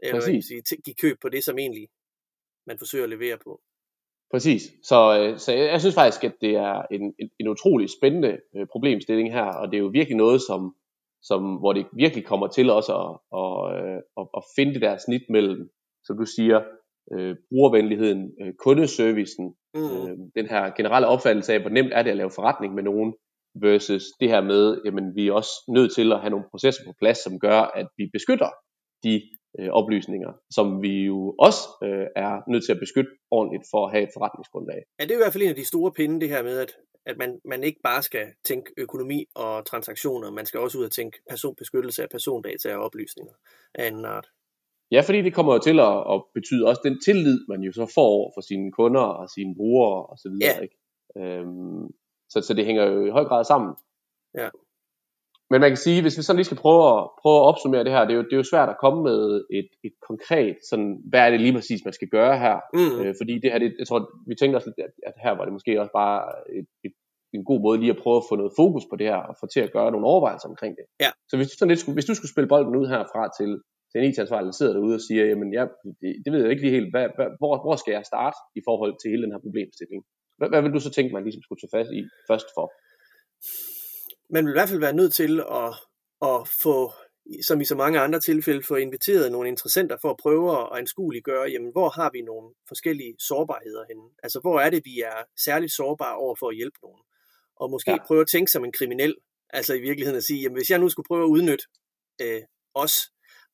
eller 0.04 0.22
sige, 0.22 0.62
give 0.86 0.96
køb 1.02 1.18
på 1.22 1.30
det, 1.30 1.44
som 1.44 1.58
egentlig 1.58 1.88
man 2.68 2.78
forsøger 2.78 3.04
at 3.04 3.10
levere 3.10 3.38
på. 3.44 3.62
Præcis. 4.32 4.62
Så, 4.84 5.20
øh, 5.20 5.38
så 5.38 5.54
jeg, 5.54 5.80
synes 5.82 5.96
faktisk, 5.96 6.24
at 6.24 6.36
det 6.42 6.56
er 6.56 6.82
en, 6.92 7.14
en, 7.20 7.30
en 7.40 7.48
utrolig 7.48 7.90
spændende 7.90 8.38
øh, 8.56 8.68
problemstilling 8.72 9.34
her, 9.34 9.46
og 9.46 9.68
det 9.68 9.78
er 9.78 9.82
jo 9.82 9.90
virkelig 9.94 10.18
noget, 10.18 10.42
som, 10.42 10.76
som, 11.22 11.56
hvor 11.56 11.74
det 11.74 11.86
virkelig 11.94 12.26
kommer 12.26 12.48
til 12.48 12.70
også 12.70 12.94
at, 13.04 13.12
at, 13.42 13.54
øh, 13.76 14.00
at, 14.20 14.28
at 14.38 14.44
finde 14.56 14.74
det 14.74 14.82
der 14.82 14.98
snit 14.98 15.22
mellem, 15.30 15.70
som 16.04 16.18
du 16.18 16.26
siger, 16.26 16.62
øh, 17.14 17.36
brugervenligheden, 17.50 18.32
øh, 18.42 18.54
kundeservicen, 18.54 19.56
mm. 19.74 19.82
øh, 19.82 20.18
den 20.36 20.48
her 20.50 20.72
generelle 20.78 21.08
opfattelse 21.08 21.54
af, 21.54 21.62
hvor 21.62 21.70
nemt 21.70 21.94
er 21.94 22.04
det 22.04 22.12
at 22.12 22.18
lave 22.18 22.32
forretning 22.32 22.74
med 22.74 22.84
nogen, 22.84 23.14
versus 23.62 24.04
det 24.20 24.30
her 24.30 24.42
med, 24.42 24.82
jamen 24.86 25.16
vi 25.16 25.28
er 25.28 25.34
også 25.34 25.52
nødt 25.68 25.96
til 25.96 26.12
at 26.12 26.20
have 26.20 26.30
nogle 26.30 26.50
processer 26.52 26.84
på 26.86 26.94
plads, 27.00 27.18
som 27.18 27.40
gør, 27.40 27.60
at 27.62 27.88
vi 27.98 28.10
beskytter 28.14 28.50
de 29.04 29.22
øh, 29.60 29.70
oplysninger, 29.70 30.32
som 30.52 30.82
vi 30.82 31.06
jo 31.06 31.36
også 31.40 31.62
øh, 31.84 32.08
er 32.16 32.50
nødt 32.52 32.66
til 32.66 32.72
at 32.72 32.80
beskytte 32.80 33.12
ordentligt 33.32 33.64
for 33.72 33.86
at 33.86 33.92
have 33.92 34.04
et 34.04 34.14
forretningsgrundlag. 34.14 34.82
Ja, 35.00 35.04
det 35.04 35.12
er 35.12 35.16
i 35.16 35.24
hvert 35.24 35.34
fald 35.34 35.44
en 35.44 35.50
af 35.50 35.56
de 35.56 35.66
store 35.66 35.92
pinde, 35.92 36.20
det 36.22 36.30
her 36.30 36.44
med, 36.44 36.60
at, 36.60 36.72
at 37.06 37.18
man, 37.18 37.40
man 37.46 37.64
ikke 37.64 37.80
bare 37.84 38.02
skal 38.04 38.26
tænke 38.46 38.74
økonomi 38.78 39.26
og 39.36 39.66
transaktioner, 39.66 40.32
man 40.32 40.46
skal 40.46 40.60
også 40.60 40.78
ud 40.80 40.84
og 40.84 40.92
tænke 40.92 41.18
personbeskyttelse 41.30 42.04
af 42.04 42.10
persondata 42.10 42.76
og 42.76 42.84
oplysninger 42.84 43.34
af 43.76 43.88
en 43.88 44.06
art. 44.06 44.28
Ja, 44.92 45.02
fordi 45.02 45.22
det 45.22 45.34
kommer 45.34 45.54
jo 45.54 45.60
til 45.60 45.80
at, 45.80 45.96
at 46.14 46.24
betyde 46.34 46.68
også 46.68 46.82
den 46.84 47.02
tillid, 47.02 47.40
man 47.50 47.62
jo 47.62 47.72
så 47.72 47.92
får 47.96 48.10
over 48.18 48.32
for 48.36 48.42
sine 48.42 48.72
kunder 48.72 49.02
og 49.02 49.30
sine 49.30 49.56
brugere 49.56 50.06
og 50.06 50.18
så 50.18 50.30
videre. 50.30 50.56
Ja. 50.56 50.62
Ikke? 50.66 50.78
Øhm, 51.18 51.88
så, 52.30 52.42
så 52.42 52.54
det 52.54 52.66
hænger 52.66 52.86
jo 52.86 53.06
i 53.06 53.10
høj 53.10 53.24
grad 53.24 53.44
sammen. 53.44 53.76
Ja. 54.38 54.50
Men 55.52 55.62
man 55.62 55.70
kan 55.70 55.86
sige, 55.88 56.02
hvis 56.02 56.18
vi 56.18 56.24
sådan 56.24 56.38
lige 56.40 56.50
skal 56.52 56.64
prøve 56.66 56.82
at, 56.94 57.00
prøve 57.22 57.38
at 57.40 57.48
opsummere 57.50 57.84
det 57.84 57.94
her, 57.96 58.04
det 58.06 58.14
er, 58.14 58.20
jo, 58.22 58.26
det 58.28 58.34
er 58.34 58.44
jo 58.44 58.52
svært 58.54 58.70
at 58.70 58.82
komme 58.84 59.00
med 59.10 59.20
et, 59.60 59.70
et 59.88 59.96
konkret, 60.10 60.56
sådan, 60.70 60.92
hvad 61.10 61.22
er 61.26 61.30
det 61.32 61.42
lige 61.42 61.58
præcis, 61.58 61.82
man 61.88 61.98
skal 61.98 62.10
gøre 62.18 62.36
her? 62.46 62.56
Mm. 62.78 62.96
Øh, 63.02 63.14
fordi 63.20 63.34
det 63.42 63.52
her, 63.52 63.60
det, 63.64 63.70
jeg 63.80 63.88
tror, 63.88 64.00
vi 64.30 64.36
tænkte 64.36 64.58
også, 64.58 64.70
at, 64.88 64.94
at 65.10 65.16
her 65.26 65.34
var 65.38 65.44
det 65.46 65.54
måske 65.58 65.82
også 65.82 65.94
bare 66.02 66.18
et, 66.60 66.68
et, 66.88 66.94
en 67.38 67.44
god 67.50 67.60
måde 67.66 67.80
lige 67.80 67.96
at 67.96 68.02
prøve 68.04 68.20
at 68.22 68.28
få 68.30 68.36
noget 68.42 68.58
fokus 68.62 68.86
på 68.92 68.96
det 69.00 69.08
her, 69.12 69.22
og 69.30 69.36
få 69.42 69.46
til 69.54 69.62
at 69.66 69.74
gøre 69.76 69.92
nogle 69.92 70.10
overvejelser 70.12 70.48
omkring 70.54 70.74
det. 70.80 70.86
Ja. 71.04 71.12
Så 71.30 71.34
hvis 71.38 71.50
du, 71.52 71.56
sådan 71.58 71.72
lidt 71.72 71.82
skulle, 71.84 71.98
hvis 71.98 72.10
du 72.10 72.16
skulle 72.16 72.34
spille 72.36 72.52
bolden 72.54 72.76
ud 72.80 72.88
herfra 72.94 73.24
til, 73.38 73.52
til 73.90 73.98
en 73.98 74.06
IT-ansvarlig, 74.10 74.48
der 74.52 74.58
sidder 74.60 74.74
derude 74.78 74.98
og 75.00 75.04
siger, 75.08 75.24
jamen 75.32 75.50
ja, 75.58 75.64
det, 76.02 76.10
det 76.24 76.30
ved 76.34 76.42
jeg 76.42 76.52
ikke 76.52 76.64
lige 76.66 76.78
helt, 76.78 76.92
hvad, 76.94 77.06
hvad, 77.18 77.30
hvor, 77.40 77.54
hvor 77.66 77.76
skal 77.82 77.94
jeg 77.98 78.06
starte 78.12 78.38
i 78.60 78.62
forhold 78.68 78.94
til 78.98 79.12
hele 79.12 79.24
den 79.26 79.34
her 79.34 79.42
problemstilling? 79.46 80.02
Hvad, 80.38 80.50
hvad 80.52 80.62
vil 80.64 80.76
du 80.76 80.82
så 80.84 80.92
tænke, 80.94 81.14
man 81.14 81.26
ligesom 81.28 81.44
skulle 81.44 81.62
tage 81.62 81.76
fast 81.78 81.92
i 82.00 82.02
først 82.30 82.50
for? 82.56 82.66
Man 84.30 84.46
vil 84.46 84.52
i 84.52 84.58
hvert 84.58 84.70
fald 84.70 84.80
være 84.80 84.94
nødt 84.94 85.14
til 85.14 85.40
at, 85.40 85.74
at 86.22 86.48
få, 86.64 86.94
som 87.48 87.62
i 87.62 87.66
så 87.66 87.76
mange 87.76 88.00
andre 88.00 88.20
tilfælde, 88.20 88.64
få 88.64 88.76
inviteret 88.76 89.32
nogle 89.32 89.50
interessenter 89.50 89.98
for 90.02 90.10
at 90.10 90.18
prøve 90.18 90.62
at 90.62 90.80
anskueliggøre, 90.80 91.50
jamen, 91.52 91.72
hvor 91.72 91.90
har 91.90 92.10
vi 92.14 92.22
nogle 92.22 92.54
forskellige 92.68 93.16
sårbarheder 93.20 93.86
henne? 93.90 94.10
Altså, 94.24 94.40
hvor 94.40 94.60
er 94.60 94.70
det, 94.70 94.82
vi 94.86 95.02
er 95.02 95.24
særligt 95.46 95.74
sårbare 95.74 96.16
over 96.16 96.36
for 96.40 96.50
at 96.50 96.56
hjælpe 96.56 96.78
nogen? 96.84 97.02
Og 97.56 97.72
måske 97.72 97.92
ja. 97.92 98.06
prøve 98.08 98.22
at 98.22 98.28
tænke 98.28 98.52
som 98.52 98.66
en 98.66 98.72
kriminel, 98.72 99.16
altså 99.50 99.74
i 99.74 99.82
virkeligheden 99.82 100.18
at 100.18 100.24
sige, 100.24 100.42
jamen, 100.42 100.58
hvis 100.58 100.70
jeg 100.70 100.80
nu 100.80 100.90
skulle 100.90 101.08
prøve 101.08 101.24
at 101.24 101.30
udnytte 101.30 101.66
øh, 102.22 102.42
os, 102.74 102.94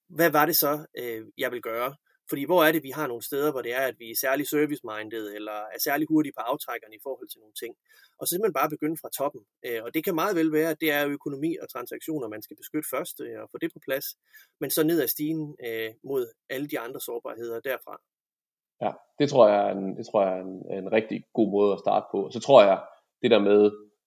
hvad 0.10 0.30
var 0.30 0.46
det 0.46 0.58
så, 0.58 0.86
øh, 0.98 1.22
jeg 1.38 1.52
vil 1.52 1.62
gøre? 1.62 1.96
Fordi 2.34 2.46
hvor 2.46 2.64
er 2.64 2.72
det, 2.72 2.84
vi 2.84 2.94
har 3.00 3.08
nogle 3.08 3.24
steder, 3.30 3.52
hvor 3.52 3.62
det 3.62 3.74
er, 3.80 3.86
at 3.92 3.96
vi 4.00 4.08
er 4.12 4.22
særlig 4.26 4.46
service-minded, 4.48 5.26
eller 5.38 5.58
er 5.76 5.80
særlig 5.88 6.06
hurtige 6.12 6.36
på 6.38 6.44
aftrækkerne 6.52 6.96
i 6.96 7.04
forhold 7.04 7.28
til 7.30 7.40
nogle 7.44 7.58
ting. 7.62 7.74
Og 8.20 8.24
så 8.24 8.30
simpelthen 8.30 8.60
bare 8.60 8.74
begynde 8.76 8.98
fra 9.02 9.10
toppen. 9.20 9.42
Øh, 9.66 9.80
og 9.86 9.90
det 9.94 10.02
kan 10.04 10.16
meget 10.22 10.36
vel 10.40 10.52
være, 10.60 10.70
at 10.74 10.82
det 10.84 10.92
er 10.98 11.14
økonomi 11.18 11.52
og 11.62 11.68
transaktioner, 11.70 12.28
man 12.28 12.42
skal 12.42 12.58
beskytte 12.62 12.90
først 12.94 13.16
øh, 13.26 13.38
og 13.44 13.48
få 13.52 13.58
det 13.64 13.70
på 13.74 13.80
plads. 13.88 14.08
Men 14.62 14.70
så 14.70 14.82
ned 14.84 15.02
ad 15.02 15.08
stigen 15.16 15.56
øh, 15.68 15.90
mod 16.10 16.24
alle 16.54 16.68
de 16.72 16.80
andre 16.86 17.00
sårbarheder 17.08 17.60
derfra. 17.70 17.96
Ja, 18.84 18.92
det 19.20 19.30
tror 19.30 19.46
jeg 19.52 19.60
er 19.68 19.72
en, 19.78 19.98
det 19.98 20.06
tror 20.08 20.22
jeg 20.26 20.34
er 20.38 20.44
en, 20.50 20.56
en 20.80 20.92
rigtig 20.98 21.18
god 21.38 21.50
måde 21.56 21.74
at 21.74 21.80
starte 21.86 22.06
på. 22.12 22.20
Så 22.36 22.40
tror 22.40 22.64
jeg, 22.70 22.78
det 23.22 23.32
der 23.32 23.40
med 23.50 23.62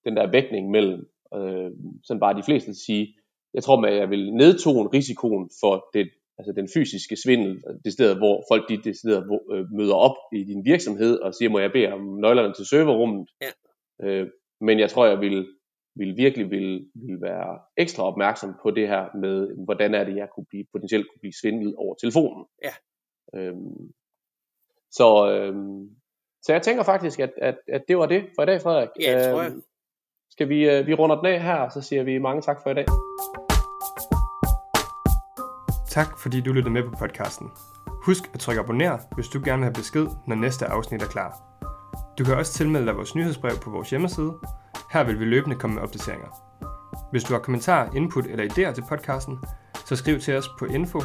den 0.05 0.16
der 0.16 0.31
vægtning 0.37 0.64
mellem, 0.77 1.01
øh, 1.37 1.70
sådan 2.07 2.20
bare 2.24 2.38
de 2.40 2.46
fleste 2.48 2.74
sige, 2.87 3.05
jeg 3.55 3.62
tror, 3.62 3.87
at 3.87 3.96
jeg 4.03 4.11
vil 4.11 4.35
nedtone 4.42 4.88
risikoen 4.96 5.51
for 5.61 5.74
det 5.94 6.07
altså 6.38 6.53
den 6.53 6.68
fysiske 6.75 7.16
svindel, 7.16 7.62
det 7.85 7.92
sted, 7.92 8.16
hvor 8.16 8.44
folk 8.51 8.68
de, 8.68 8.77
det 8.77 8.96
sted, 8.96 9.25
hvor, 9.25 9.55
øh, 9.55 9.64
møder 9.72 9.94
op 9.94 10.16
i 10.33 10.44
din 10.44 10.64
virksomhed 10.64 11.18
og 11.18 11.35
siger, 11.35 11.51
må 11.51 11.59
jeg 11.59 11.72
bede 11.72 11.92
om 11.92 12.01
nøglerne 12.01 12.55
til 12.55 12.66
serverrummet. 12.66 13.29
Ja. 13.40 13.51
Øh, 14.07 14.29
men 14.61 14.79
jeg 14.79 14.90
tror, 14.90 15.07
jeg 15.07 15.20
vil, 15.20 15.49
vil 15.96 16.16
virkelig 16.16 16.51
vil, 16.51 16.88
vil 16.94 17.20
være 17.20 17.59
ekstra 17.77 18.03
opmærksom 18.05 18.55
på 18.62 18.70
det 18.70 18.88
her 18.88 19.16
med, 19.16 19.64
hvordan 19.64 19.94
er 19.94 20.05
det, 20.05 20.16
jeg 20.16 20.29
kunne 20.35 20.46
blive, 20.49 20.64
potentielt 20.72 21.07
kunne 21.09 21.20
blive 21.20 21.40
svindlet 21.40 21.75
over 21.75 21.94
telefonen. 21.94 22.44
Ja. 22.64 22.72
Øhm, 23.35 23.92
så, 24.90 25.31
øhm, 25.31 25.90
så 26.42 26.53
jeg 26.53 26.62
tænker 26.62 26.83
faktisk, 26.83 27.20
at, 27.20 27.33
at, 27.37 27.59
at 27.68 27.83
det 27.88 27.99
var 27.99 28.07
det 28.07 28.25
for 28.35 28.42
i 28.42 28.46
dag, 28.46 28.61
Frederik. 28.61 28.88
Ja, 29.01 29.18
det 29.18 29.33
tror 29.33 29.42
jeg. 29.42 29.53
Øhm, 29.53 29.62
skal 30.31 30.49
vi, 30.49 30.70
øh, 30.70 30.87
vi 30.87 30.94
runder 30.94 31.16
den 31.16 31.27
af 31.27 31.42
her, 31.42 31.57
og 31.57 31.72
så 31.72 31.83
siger 31.83 32.03
vi 32.03 32.18
mange 32.18 32.42
tak 32.42 32.62
for 32.62 32.70
i 32.70 32.75
dag. 32.75 32.87
Tak 35.96 36.18
fordi 36.18 36.40
du 36.40 36.52
lyttede 36.52 36.72
med 36.72 36.82
på 36.82 36.90
podcasten. 36.90 37.50
Husk 37.88 38.22
at 38.35 38.40
trykke 38.40 38.61
abonner, 38.61 38.98
hvis 39.14 39.28
du 39.28 39.40
gerne 39.44 39.59
vil 39.59 39.64
have 39.64 39.72
besked, 39.72 40.06
når 40.26 40.37
næste 40.37 40.66
afsnit 40.66 41.02
er 41.02 41.06
klar. 41.06 41.42
Du 42.18 42.24
kan 42.24 42.35
også 42.35 42.52
tilmelde 42.52 42.87
dig 42.87 42.96
vores 42.96 43.14
nyhedsbrev 43.14 43.56
på 43.62 43.70
vores 43.70 43.90
hjemmeside. 43.90 44.35
Her 44.92 45.04
vil 45.04 45.20
vi 45.20 45.24
løbende 45.24 45.56
komme 45.56 45.74
med 45.74 45.82
opdateringer. 45.82 46.28
Hvis 47.11 47.24
du 47.24 47.32
har 47.32 47.40
kommentarer, 47.40 47.92
input 47.94 48.26
eller 48.26 48.44
idéer 48.44 48.74
til 48.74 48.85
podcasten, 48.88 49.38
så 49.87 49.96
skriv 49.96 50.20
til 50.20 50.37
os 50.37 50.48
på 50.59 50.64
info 50.64 51.00